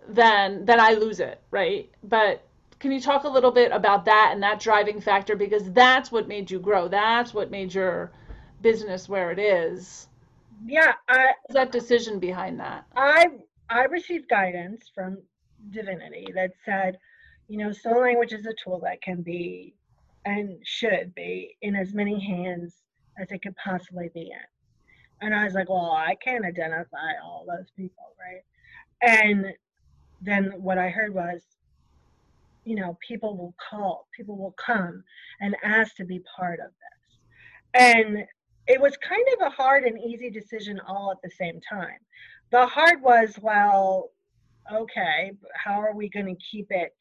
then 0.09 0.64
then 0.64 0.81
I 0.81 0.92
lose 0.92 1.20
it, 1.20 1.40
right?" 1.50 1.90
But 2.02 2.42
can 2.79 2.92
you 2.92 3.00
talk 3.00 3.24
a 3.24 3.29
little 3.29 3.52
bit 3.52 3.72
about 3.72 4.05
that 4.05 4.31
and 4.33 4.42
that 4.42 4.61
driving 4.61 5.00
factor 5.00 5.37
because 5.37 5.70
that's 5.72 6.12
what 6.12 6.29
made 6.29 6.50
you 6.50 6.59
grow. 6.59 6.88
That's 6.88 7.33
what 7.33 7.50
made 7.50 7.72
your 7.74 8.12
business 8.61 9.09
where 9.09 9.31
it 9.31 9.38
is 9.38 10.09
yeah 10.64 10.92
I, 11.09 11.33
that 11.50 11.72
decision 11.72 12.18
behind 12.18 12.59
that 12.61 12.87
i 12.96 13.26
i 13.68 13.85
received 13.85 14.29
guidance 14.29 14.90
from 14.94 15.18
divinity 15.70 16.26
that 16.35 16.52
said 16.64 16.98
you 17.48 17.59
know 17.59 17.72
soul 17.72 18.00
language 18.00 18.33
is 18.33 18.46
a 18.46 18.55
tool 18.62 18.81
that 18.81 19.02
can 19.02 19.22
be 19.22 19.74
and 20.26 20.58
should 20.62 21.14
be 21.14 21.56
in 21.62 21.74
as 21.74 21.94
many 21.94 22.20
hands 22.20 22.82
as 23.18 23.30
it 23.30 23.40
could 23.40 23.56
possibly 23.56 24.10
be 24.12 24.22
in. 24.22 24.46
And 25.22 25.34
i 25.34 25.44
was 25.44 25.54
like 25.54 25.70
well 25.70 25.92
i 25.92 26.14
can't 26.22 26.44
identify 26.44 27.12
all 27.24 27.46
those 27.48 27.70
people 27.76 28.04
right? 28.20 28.42
And 29.00 29.46
then 30.20 30.52
what 30.58 30.76
i 30.76 30.90
heard 30.90 31.14
was 31.14 31.42
you 32.64 32.74
know 32.74 32.98
people 33.06 33.36
will 33.36 33.54
call 33.70 34.08
people 34.14 34.36
will 34.36 34.54
come 34.58 35.02
and 35.40 35.56
ask 35.62 35.96
to 35.96 36.04
be 36.04 36.20
part 36.36 36.60
of 36.60 36.66
this. 36.66 37.18
And 37.74 38.26
it 38.66 38.80
was 38.80 38.96
kind 38.96 39.24
of 39.34 39.46
a 39.46 39.50
hard 39.50 39.84
and 39.84 39.98
easy 40.00 40.30
decision 40.30 40.80
all 40.86 41.12
at 41.12 41.22
the 41.22 41.30
same 41.30 41.60
time. 41.60 41.98
The 42.50 42.66
hard 42.66 43.00
was, 43.02 43.38
well, 43.40 44.10
okay, 44.72 45.32
how 45.54 45.80
are 45.80 45.94
we 45.94 46.08
going 46.08 46.26
to 46.26 46.42
keep 46.50 46.66
it, 46.70 46.94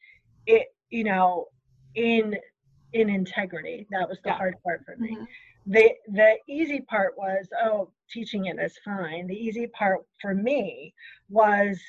it, 0.46 0.68
you 0.90 1.04
know, 1.04 1.46
in 1.94 2.36
in 3.00 3.08
integrity? 3.10 3.86
That 3.90 4.08
was 4.08 4.18
the 4.22 4.30
yeah. 4.30 4.36
hard 4.36 4.54
part 4.62 4.82
for 4.84 4.96
me. 4.96 5.14
Mm-hmm. 5.14 5.24
The 5.66 5.90
the 6.08 6.34
easy 6.48 6.80
part 6.82 7.14
was, 7.16 7.48
oh, 7.62 7.90
teaching 8.10 8.46
it 8.46 8.58
is 8.58 8.78
fine. 8.84 9.26
The 9.26 9.34
easy 9.34 9.66
part 9.66 10.00
for 10.20 10.34
me 10.34 10.94
was 11.28 11.80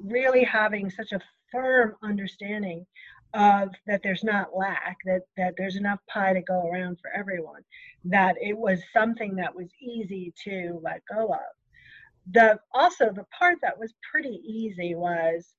really 0.00 0.44
having 0.44 0.90
such 0.90 1.12
a 1.12 1.20
firm 1.52 1.94
understanding 2.02 2.86
of 3.34 3.70
that 3.86 4.02
there's 4.02 4.24
not 4.24 4.56
lack 4.56 4.96
that 5.04 5.22
that 5.36 5.54
there's 5.58 5.76
enough 5.76 5.98
pie 6.08 6.32
to 6.32 6.40
go 6.40 6.66
around 6.68 6.98
for 7.00 7.10
everyone 7.14 7.62
that 8.04 8.36
it 8.40 8.56
was 8.56 8.80
something 8.92 9.36
that 9.36 9.54
was 9.54 9.68
easy 9.82 10.32
to 10.44 10.80
let 10.82 11.02
go 11.12 11.26
of 11.26 12.32
the 12.32 12.58
also 12.72 13.10
the 13.12 13.26
part 13.38 13.58
that 13.60 13.78
was 13.78 13.92
pretty 14.10 14.40
easy 14.46 14.94
was 14.94 15.52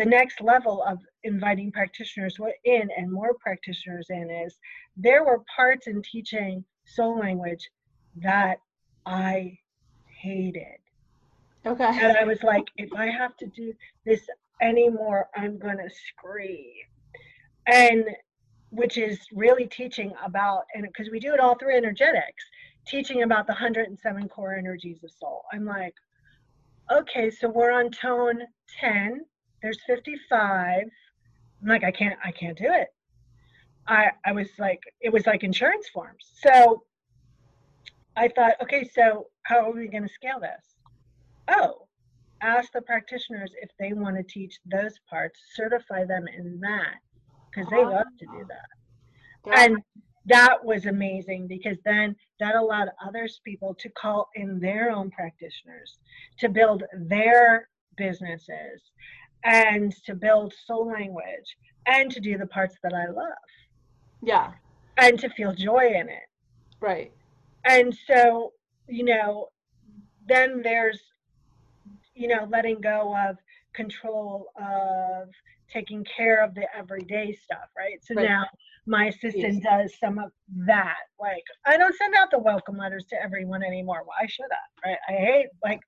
the 0.00 0.06
next 0.06 0.40
level 0.40 0.82
of 0.88 0.98
inviting 1.24 1.70
practitioners 1.70 2.38
in 2.64 2.88
and 2.96 3.12
more 3.12 3.34
practitioners 3.34 4.06
in 4.08 4.30
is 4.30 4.56
there 4.96 5.24
were 5.24 5.42
parts 5.54 5.88
in 5.88 6.00
teaching 6.00 6.64
soul 6.86 7.18
language 7.18 7.68
that 8.16 8.56
i 9.04 9.58
hated. 10.22 10.78
Okay. 11.66 11.84
And 11.84 12.16
i 12.16 12.24
was 12.24 12.42
like 12.42 12.64
if 12.78 12.90
i 12.94 13.08
have 13.08 13.36
to 13.36 13.46
do 13.48 13.74
this 14.06 14.22
anymore 14.62 15.28
i'm 15.36 15.58
gonna 15.58 15.90
scream. 16.08 16.72
And 17.66 18.04
which 18.70 18.96
is 18.96 19.18
really 19.34 19.66
teaching 19.66 20.14
about 20.24 20.62
and 20.74 20.86
because 20.86 21.10
we 21.10 21.20
do 21.20 21.34
it 21.34 21.40
all 21.40 21.56
through 21.56 21.76
energetics 21.76 22.44
teaching 22.86 23.22
about 23.22 23.46
the 23.46 23.52
107 23.52 24.28
core 24.30 24.54
energies 24.54 25.04
of 25.04 25.10
soul. 25.10 25.44
I'm 25.52 25.66
like 25.66 25.94
okay 26.90 27.30
so 27.30 27.50
we're 27.50 27.70
on 27.70 27.90
tone 27.90 28.40
10 28.80 29.26
there's 29.62 29.78
55 29.86 30.82
i'm 31.62 31.68
like 31.68 31.84
i 31.84 31.90
can't 31.90 32.18
i 32.24 32.32
can't 32.32 32.56
do 32.56 32.68
it. 32.68 32.88
I 33.86 34.10
i 34.24 34.32
was 34.32 34.48
like 34.58 34.82
it 35.00 35.12
was 35.12 35.26
like 35.26 35.42
insurance 35.42 35.88
forms. 35.88 36.24
So 36.42 36.84
i 38.16 38.28
thought 38.28 38.54
okay 38.62 38.88
so 38.94 39.28
how 39.42 39.58
are 39.66 39.72
we 39.72 39.88
going 39.88 40.06
to 40.06 40.12
scale 40.12 40.40
this? 40.40 40.76
Oh 41.48 41.86
ask 42.42 42.72
the 42.72 42.82
practitioners 42.82 43.52
if 43.60 43.70
they 43.78 43.92
want 43.92 44.16
to 44.16 44.22
teach 44.22 44.58
those 44.64 44.98
parts 45.08 45.38
certify 45.54 46.04
them 46.04 46.26
in 46.28 46.58
that 46.60 46.96
because 47.50 47.68
they 47.70 47.84
love 47.84 48.06
to 48.18 48.26
do 48.26 48.46
that. 48.48 49.58
And 49.58 49.78
that 50.26 50.64
was 50.64 50.86
amazing 50.86 51.48
because 51.48 51.78
then 51.84 52.14
that 52.38 52.54
allowed 52.54 52.88
others 53.04 53.40
people 53.44 53.74
to 53.80 53.88
call 53.90 54.28
in 54.34 54.60
their 54.60 54.90
own 54.90 55.10
practitioners 55.10 55.98
to 56.38 56.48
build 56.48 56.84
their 56.94 57.68
businesses 57.96 58.92
and 59.44 59.94
to 60.04 60.14
build 60.14 60.52
soul 60.66 60.86
language 60.86 61.56
and 61.86 62.10
to 62.10 62.20
do 62.20 62.36
the 62.36 62.46
parts 62.46 62.76
that 62.82 62.92
I 62.92 63.10
love. 63.10 63.26
Yeah. 64.22 64.52
And 64.96 65.18
to 65.20 65.28
feel 65.30 65.54
joy 65.54 65.92
in 65.94 66.08
it. 66.08 66.28
Right. 66.80 67.12
And 67.64 67.96
so, 68.06 68.52
you 68.88 69.04
know, 69.04 69.48
then 70.28 70.62
there's, 70.62 71.00
you 72.14 72.28
know, 72.28 72.46
letting 72.50 72.80
go 72.80 73.16
of 73.28 73.36
control 73.74 74.46
of 74.60 75.28
taking 75.72 76.04
care 76.04 76.42
of 76.42 76.54
the 76.54 76.66
everyday 76.76 77.32
stuff, 77.32 77.68
right? 77.76 78.04
So 78.04 78.14
right. 78.14 78.28
now 78.28 78.44
my 78.86 79.06
assistant 79.06 79.62
yes. 79.62 79.62
does 79.62 79.98
some 79.98 80.18
of 80.18 80.30
that. 80.66 80.96
Like 81.18 81.44
I 81.66 81.76
don't 81.76 81.94
send 81.96 82.14
out 82.14 82.30
the 82.30 82.38
welcome 82.38 82.76
letters 82.76 83.04
to 83.10 83.22
everyone 83.22 83.62
anymore. 83.62 84.02
Why 84.04 84.26
should 84.26 84.48
I? 84.50 84.88
Right? 84.88 84.98
I 85.08 85.12
hate 85.12 85.46
like 85.62 85.80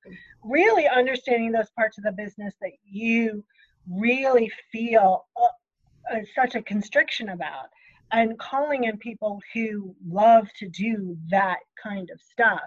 really 0.45 0.89
understanding 0.89 1.53
those 1.53 1.71
parts 1.77 1.99
of 1.99 2.05
the 2.05 2.13
business 2.13 2.55
that 2.61 2.73
you 2.85 3.45
really 3.89 4.51
feel 4.71 5.27
uh, 5.37 6.15
uh, 6.15 6.21
such 6.35 6.55
a 6.55 6.63
constriction 6.63 7.31
about 7.31 7.67
and 8.13 8.39
calling 8.39 8.85
in 8.85 8.99
people 8.99 9.41
who 9.55 9.95
love 10.07 10.47
to 10.59 10.69
do 10.69 11.17
that 11.31 11.59
kind 11.83 12.11
of 12.13 12.21
stuff 12.21 12.61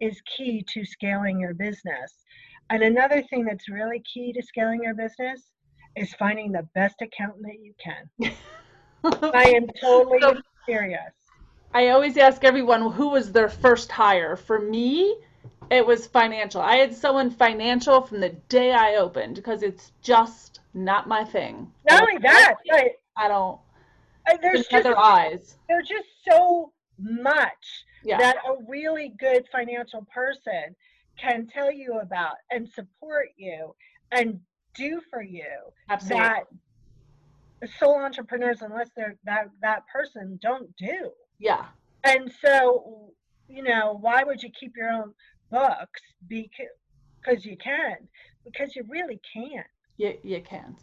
is 0.00 0.20
key 0.36 0.64
to 0.68 0.84
scaling 0.84 1.40
your 1.40 1.54
business. 1.54 2.12
And 2.70 2.82
another 2.82 3.22
thing 3.22 3.44
that's 3.44 3.68
really 3.68 4.00
key 4.00 4.32
to 4.34 4.42
scaling 4.42 4.82
your 4.82 4.94
business 4.94 5.50
is 5.96 6.14
finding 6.14 6.52
the 6.52 6.68
best 6.74 6.96
accountant 7.00 7.44
that 7.44 7.60
you 7.60 7.74
can. 7.82 8.32
I 9.34 9.50
am 9.50 9.68
totally 9.80 10.20
so, 10.20 10.36
serious. 10.66 11.12
I 11.74 11.88
always 11.88 12.16
ask 12.16 12.44
everyone 12.44 12.90
who 12.90 13.10
was 13.10 13.32
their 13.32 13.48
first 13.48 13.90
hire. 13.90 14.36
For 14.36 14.60
me, 14.60 15.16
it 15.70 15.86
was 15.86 16.06
financial. 16.06 16.60
I 16.60 16.76
had 16.76 16.94
someone 16.94 17.30
financial 17.30 18.02
from 18.02 18.20
the 18.20 18.30
day 18.48 18.72
I 18.72 18.96
opened 18.96 19.36
because 19.36 19.62
it's 19.62 19.92
just 20.02 20.60
not 20.74 21.08
my 21.08 21.24
thing. 21.24 21.70
Not 21.88 22.02
only 22.02 22.18
that, 22.18 22.56
but 22.68 22.92
I 23.16 23.28
don't. 23.28 23.58
Uh, 24.28 24.36
there's 24.40 24.66
just, 24.66 24.74
other 24.74 24.98
eyes. 24.98 25.56
There's 25.68 25.88
just 25.88 26.08
so 26.28 26.72
much 26.98 27.84
yeah. 28.04 28.18
that 28.18 28.36
a 28.46 28.54
really 28.68 29.14
good 29.18 29.46
financial 29.50 30.06
person 30.12 30.76
can 31.16 31.46
tell 31.46 31.72
you 31.72 32.00
about 32.00 32.36
and 32.50 32.68
support 32.68 33.28
you 33.36 33.74
and 34.10 34.40
do 34.74 35.00
for 35.10 35.22
you 35.22 35.44
Absolutely. 35.88 36.18
that 36.18 36.44
sole 37.78 38.00
entrepreneurs, 38.00 38.62
unless 38.62 38.88
they're 38.96 39.16
that 39.24 39.48
that 39.62 39.86
person, 39.86 40.38
don't 40.42 40.74
do. 40.76 41.10
Yeah. 41.38 41.66
And 42.04 42.32
so, 42.44 43.12
you 43.48 43.62
know, 43.62 43.98
why 44.00 44.24
would 44.24 44.42
you 44.42 44.50
keep 44.50 44.76
your 44.76 44.90
own 44.90 45.12
books? 45.50 46.00
Because 46.26 47.44
you 47.44 47.56
can. 47.56 47.96
Because 48.44 48.74
you 48.74 48.84
really 48.88 49.20
can't. 49.32 49.66
You, 49.96 50.18
you 50.22 50.40
can't. 50.40 50.78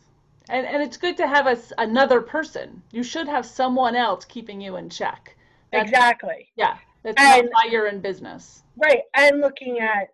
And, 0.50 0.66
and 0.66 0.82
it's 0.82 0.98
good 0.98 1.18
to 1.18 1.28
have 1.28 1.48
a, 1.48 1.58
another 1.78 2.22
person. 2.22 2.82
You 2.92 3.04
should 3.04 3.28
have 3.28 3.46
someone 3.46 3.96
else 3.96 4.26
keeping 4.26 4.62
you 4.62 4.78
in 4.78 4.90
check. 4.90 5.36
That's, 5.72 5.90
exactly. 5.90 6.50
Yeah. 6.56 6.78
That's 7.04 7.22
and, 7.22 7.50
why 7.52 7.70
you're 7.70 7.88
in 7.88 8.00
business. 8.00 8.64
Right. 8.78 9.02
And 9.16 9.42
looking 9.42 9.80
at 9.80 10.10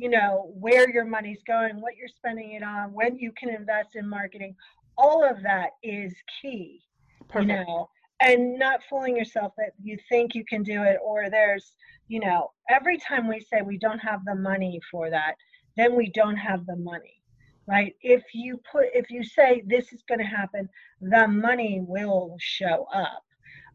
you 0.00 0.08
know 0.08 0.50
where 0.58 0.88
your 0.88 1.04
money's 1.04 1.42
going 1.46 1.78
what 1.78 1.94
you're 1.94 2.08
spending 2.08 2.52
it 2.52 2.62
on 2.62 2.90
when 2.92 3.18
you 3.18 3.30
can 3.32 3.50
invest 3.50 3.96
in 3.96 4.08
marketing 4.08 4.56
all 5.00 5.24
of 5.28 5.42
that 5.42 5.70
is 5.82 6.14
key 6.40 6.82
Perfect. 7.28 7.50
you 7.50 7.56
know 7.56 7.88
and 8.22 8.58
not 8.58 8.80
fooling 8.88 9.16
yourself 9.16 9.52
that 9.56 9.72
you 9.82 9.96
think 10.08 10.34
you 10.34 10.44
can 10.44 10.62
do 10.62 10.82
it 10.82 10.98
or 11.02 11.30
there's 11.30 11.72
you 12.08 12.20
know 12.20 12.50
every 12.68 12.98
time 12.98 13.26
we 13.26 13.40
say 13.40 13.62
we 13.62 13.78
don't 13.78 13.98
have 13.98 14.24
the 14.24 14.34
money 14.34 14.78
for 14.90 15.10
that 15.10 15.34
then 15.76 15.96
we 15.96 16.10
don't 16.10 16.36
have 16.36 16.66
the 16.66 16.76
money 16.76 17.22
right 17.66 17.94
if 18.02 18.22
you 18.34 18.60
put 18.70 18.86
if 18.92 19.10
you 19.10 19.24
say 19.24 19.62
this 19.66 19.92
is 19.92 20.02
going 20.08 20.20
to 20.20 20.24
happen 20.24 20.68
the 21.00 21.26
money 21.26 21.82
will 21.86 22.36
show 22.38 22.86
up 22.94 23.22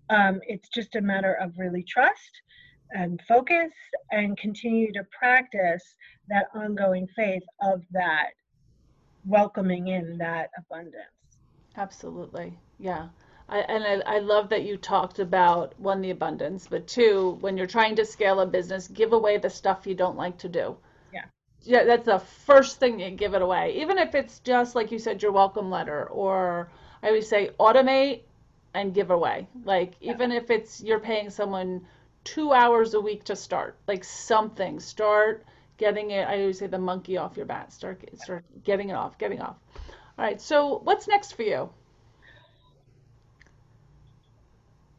um, 0.09 0.39
it's 0.47 0.69
just 0.69 0.95
a 0.95 1.01
matter 1.01 1.33
of 1.33 1.57
really 1.57 1.83
trust 1.83 2.41
and 2.91 3.19
focus 3.27 3.71
and 4.11 4.37
continue 4.37 4.91
to 4.93 5.03
practice 5.17 5.95
that 6.29 6.45
ongoing 6.53 7.07
faith 7.15 7.43
of 7.61 7.81
that 7.91 8.29
welcoming 9.25 9.87
in 9.87 10.17
that 10.19 10.49
abundance. 10.57 11.14
Absolutely. 11.77 12.57
Yeah. 12.79 13.09
I, 13.47 13.59
and 13.59 13.83
I, 13.83 14.15
I 14.15 14.19
love 14.19 14.49
that 14.49 14.63
you 14.63 14.77
talked 14.77 15.19
about 15.19 15.79
one, 15.79 16.01
the 16.01 16.09
abundance, 16.09 16.67
but 16.67 16.87
two, 16.87 17.37
when 17.41 17.57
you're 17.57 17.67
trying 17.67 17.95
to 17.97 18.05
scale 18.05 18.39
a 18.39 18.45
business, 18.45 18.87
give 18.87 19.13
away 19.13 19.37
the 19.37 19.49
stuff 19.49 19.85
you 19.85 19.93
don't 19.93 20.17
like 20.17 20.37
to 20.39 20.49
do. 20.49 20.77
Yeah. 21.13 21.25
Yeah, 21.63 21.83
that's 21.83 22.05
the 22.05 22.19
first 22.19 22.79
thing 22.79 22.99
you 22.99 23.11
give 23.11 23.33
it 23.35 23.41
away. 23.41 23.75
Even 23.81 23.97
if 23.97 24.15
it's 24.15 24.39
just 24.39 24.75
like 24.75 24.91
you 24.91 24.99
said, 24.99 25.21
your 25.21 25.31
welcome 25.31 25.69
letter, 25.69 26.05
or 26.05 26.69
I 27.03 27.07
always 27.07 27.27
say 27.27 27.51
automate 27.59 28.21
and 28.73 28.93
give 28.93 29.11
away. 29.11 29.47
Like 29.63 29.93
Yeah. 29.99 30.13
even 30.13 30.31
if 30.31 30.49
it's 30.49 30.81
you're 30.81 30.99
paying 30.99 31.29
someone 31.29 31.85
two 32.23 32.51
hours 32.53 32.93
a 32.95 33.01
week 33.01 33.23
to 33.25 33.35
start, 33.35 33.77
like 33.87 34.03
something, 34.03 34.79
start 34.79 35.45
getting 35.77 36.11
it. 36.11 36.27
I 36.27 36.39
always 36.41 36.57
say 36.59 36.67
the 36.67 36.79
monkey 36.79 37.17
off 37.17 37.37
your 37.37 37.45
back. 37.45 37.71
Start 37.71 38.01
start 38.15 38.43
getting 38.63 38.89
it 38.89 38.93
off, 38.93 39.17
getting 39.17 39.41
off. 39.41 39.57
All 40.17 40.25
right. 40.25 40.39
So 40.39 40.79
what's 40.83 41.07
next 41.07 41.33
for 41.33 41.43
you? 41.43 41.69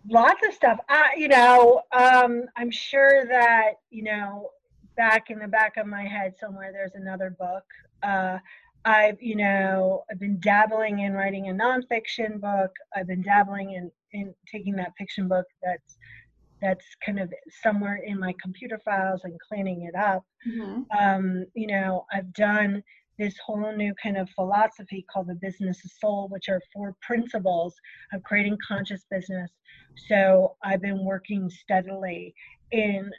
Lots 0.08 0.46
of 0.46 0.54
stuff. 0.54 0.78
I, 0.88 1.14
you 1.16 1.28
know, 1.28 1.82
um, 1.92 2.44
I'm 2.56 2.70
sure 2.70 3.24
that, 3.26 3.72
you 3.90 4.04
know, 4.04 4.50
back 4.96 5.30
in 5.30 5.38
the 5.38 5.48
back 5.48 5.76
of 5.76 5.86
my 5.86 6.04
head 6.04 6.34
somewhere, 6.38 6.70
there's 6.72 6.94
another 6.94 7.30
book. 7.38 7.64
Uh, 8.02 8.38
I've, 8.84 9.20
you 9.20 9.34
know, 9.34 10.04
I've 10.10 10.20
been 10.20 10.38
dabbling 10.38 11.00
in 11.00 11.12
writing 11.12 11.48
a 11.48 11.52
nonfiction 11.52 12.40
book. 12.40 12.70
I've 12.94 13.08
been 13.08 13.22
dabbling 13.22 13.72
in, 13.72 13.90
in 14.12 14.32
taking 14.50 14.76
that 14.76 14.92
fiction 14.96 15.28
book 15.28 15.46
that's 15.62 15.98
that's 16.62 16.86
kind 17.04 17.18
of 17.18 17.30
somewhere 17.62 17.96
in 17.96 18.18
my 18.18 18.34
computer 18.42 18.80
files 18.84 19.22
and 19.24 19.38
cleaning 19.40 19.82
it 19.82 19.94
up. 19.94 20.24
Mm-hmm. 20.48 20.82
Um, 20.98 21.46
you 21.54 21.66
know, 21.66 22.06
I've 22.12 22.32
done 22.32 22.82
this 23.18 23.36
whole 23.44 23.72
new 23.74 23.94
kind 24.02 24.16
of 24.16 24.28
philosophy 24.30 25.04
called 25.10 25.28
the 25.28 25.34
business 25.34 25.84
of 25.84 25.90
soul, 25.90 26.28
which 26.28 26.48
are 26.48 26.60
four 26.72 26.94
principles 27.00 27.74
of 28.12 28.22
creating 28.22 28.58
conscious 28.66 29.04
business. 29.10 29.50
So 30.08 30.56
I've 30.62 30.82
been 30.82 31.04
working 31.04 31.48
steadily 31.48 32.34
in 32.72 33.10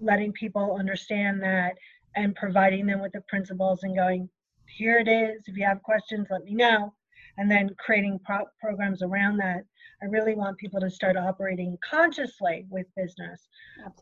letting 0.00 0.32
people 0.32 0.76
understand 0.78 1.42
that 1.42 1.76
and 2.16 2.34
providing 2.34 2.86
them 2.86 3.00
with 3.00 3.12
the 3.12 3.22
principles 3.28 3.82
and 3.82 3.96
going, 3.96 4.28
here 4.66 4.98
it 4.98 5.08
is. 5.08 5.42
If 5.46 5.56
you 5.56 5.64
have 5.64 5.82
questions, 5.82 6.28
let 6.30 6.44
me 6.44 6.54
know. 6.54 6.92
And 7.38 7.50
then 7.50 7.70
creating 7.78 8.20
pro- 8.24 8.48
programs 8.60 9.02
around 9.02 9.38
that. 9.38 9.64
I 10.02 10.06
really 10.06 10.34
want 10.34 10.58
people 10.58 10.80
to 10.80 10.90
start 10.90 11.16
operating 11.16 11.78
consciously 11.88 12.66
with 12.68 12.86
business. 12.96 13.48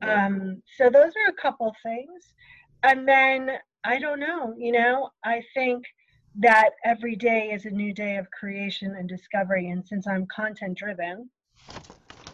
Um, 0.03 0.63
so 0.77 0.91
those 0.91 1.13
are 1.17 1.31
a 1.31 1.41
couple 1.41 1.75
things. 1.83 2.35
And 2.83 3.07
then 3.07 3.59
I 3.87 3.99
don't 4.01 4.21
know, 4.21 4.55
you 4.59 4.73
know, 4.73 5.11
I 5.25 5.43
think 5.55 5.85
that 6.37 6.71
every 6.85 7.17
day 7.17 7.51
is 7.53 7.65
a 7.67 7.71
new 7.71 7.95
day 7.95 8.17
of 8.19 8.31
creation 8.31 8.95
and 8.97 9.09
discovery. 9.09 9.71
And 9.71 9.87
since 9.87 10.07
I'm 10.07 10.27
content 10.27 10.79
driven, 10.79 11.31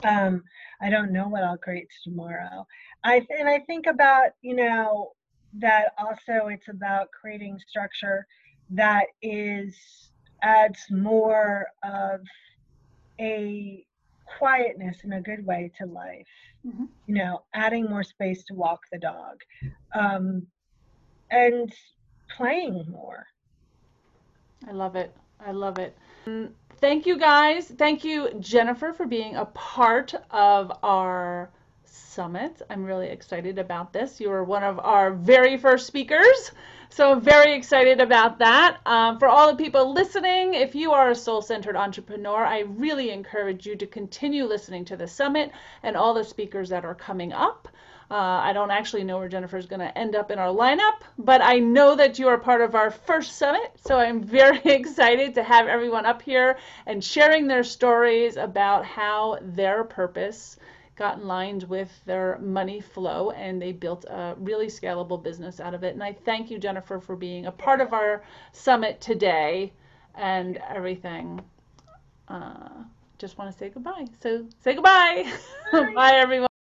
um, 0.05 0.43
I 0.81 0.91
don't 0.91 1.13
know 1.13 1.29
what 1.29 1.45
I'll 1.45 1.59
create 1.59 1.89
tomorrow. 2.05 2.67
I 3.05 3.21
th- 3.21 3.39
and 3.39 3.49
I 3.49 3.61
think 3.61 3.87
about, 3.87 4.31
you 4.43 4.57
know, 4.57 5.13
that 5.59 5.93
also 5.99 6.49
it's 6.49 6.69
about 6.69 7.09
creating 7.13 7.59
structure 7.69 8.27
that 8.71 9.07
is 9.23 9.77
adds 10.43 10.81
more 10.91 11.67
of 11.85 12.21
a 13.21 13.87
quietness 14.39 14.99
in 15.05 15.13
a 15.13 15.23
good 15.23 15.45
way 15.47 15.71
to 15.79 15.87
life. 15.87 16.29
Mhm. 16.67 16.89
You 17.07 17.15
know, 17.17 17.45
adding 17.55 17.87
more 17.89 18.05
space 18.05 18.45
to 18.47 18.55
walk 18.55 18.81
the 18.93 18.99
dog, 18.99 19.41
um, 19.95 20.52
and 21.33 21.73
playing 22.37 22.85
more. 22.89 23.27
I 24.69 24.73
love 24.73 24.95
it. 24.95 25.13
I 25.45 25.51
love 25.51 25.79
it. 25.79 25.97
Thank 26.77 27.07
you 27.07 27.19
guys. 27.19 27.67
Thank 27.67 28.05
you, 28.05 28.31
Jennifer, 28.39 28.93
for 28.93 29.07
being 29.07 29.37
a 29.37 29.47
part 29.47 30.15
of 30.31 30.73
our 30.83 31.51
summit. 31.85 32.63
I'm 32.71 32.85
really 32.85 33.09
excited 33.09 33.59
about 33.59 33.93
this. 33.93 34.21
You 34.21 34.29
were 34.29 34.45
one 34.45 34.63
of 34.63 34.79
our 34.79 35.13
very 35.13 35.57
first 35.57 35.87
speakers, 35.87 36.53
so 36.91 37.19
very 37.19 37.55
excited 37.55 38.01
about 38.01 38.39
that. 38.39 38.79
Um, 38.85 39.19
for 39.19 39.29
all 39.29 39.51
the 39.51 39.57
people 39.57 39.93
listening, 39.93 40.55
if 40.55 40.75
you 40.75 40.93
are 40.93 41.11
a 41.11 41.15
soul 41.15 41.41
centered 41.41 41.77
entrepreneur, 41.77 42.45
I 42.45 42.61
really 42.61 43.11
encourage 43.11 43.67
you 43.67 43.77
to 43.77 43.87
continue 43.87 44.45
listening 44.45 44.85
to 44.87 44.97
the 44.97 45.09
summit 45.09 45.51
and 45.83 45.97
all 45.97 46.15
the 46.15 46.25
speakers 46.25 46.69
that 46.69 46.85
are 46.85 46.95
coming 46.95 47.33
up. 47.33 47.69
Uh, 48.13 48.43
I 48.45 48.53
don't 48.53 48.71
actually 48.71 49.05
know 49.05 49.17
where 49.17 49.29
Jennifer 49.29 49.57
is 49.57 49.65
going 49.65 49.81
to 49.81 49.97
end 49.97 50.15
up 50.15 50.31
in 50.31 50.39
our 50.39 50.49
lineup, 50.55 51.01
but 51.17 51.41
I 51.41 51.59
know 51.61 51.97
that 51.97 52.19
you 52.19 52.29
are 52.29 52.37
part 52.37 52.61
of 52.61 52.75
our 52.75 52.91
first 52.91 53.37
summit. 53.39 53.73
So 53.83 53.99
I'm 53.99 54.23
very 54.41 54.61
excited 54.65 55.35
to 55.37 55.43
have 55.43 55.67
everyone 55.67 56.05
up 56.05 56.21
here 56.21 56.59
and 56.85 57.03
sharing 57.03 57.47
their 57.47 57.65
stories 57.65 58.37
about 58.37 58.85
how 58.85 59.39
their 59.41 59.83
purpose 59.83 60.59
got 60.95 61.21
in 61.21 61.27
line 61.27 61.63
with 61.69 61.91
their 62.05 62.37
money 62.43 62.83
flow 62.83 63.31
and 63.31 63.63
they 63.63 63.73
built 63.73 64.05
a 64.05 64.35
really 64.37 64.67
scalable 64.67 65.23
business 65.23 65.59
out 65.59 65.73
of 65.73 65.83
it. 65.83 65.95
And 65.95 66.05
I 66.05 66.13
thank 66.13 66.51
you, 66.51 66.59
Jennifer, 66.59 67.01
for 67.01 67.17
being 67.17 67.47
a 67.47 67.53
part 67.53 67.81
of 67.81 67.95
our 67.95 68.25
summit 68.53 69.01
today 69.01 69.73
and 70.17 70.59
everything. 70.69 71.41
Uh, 72.29 72.69
just 73.17 73.39
want 73.39 73.51
to 73.51 73.57
say 73.57 73.71
goodbye. 73.71 74.05
So 74.21 74.45
say 74.61 74.75
goodbye. 74.75 75.33
Bye. 75.73 75.93
Bye, 75.95 76.13
everyone. 76.17 76.52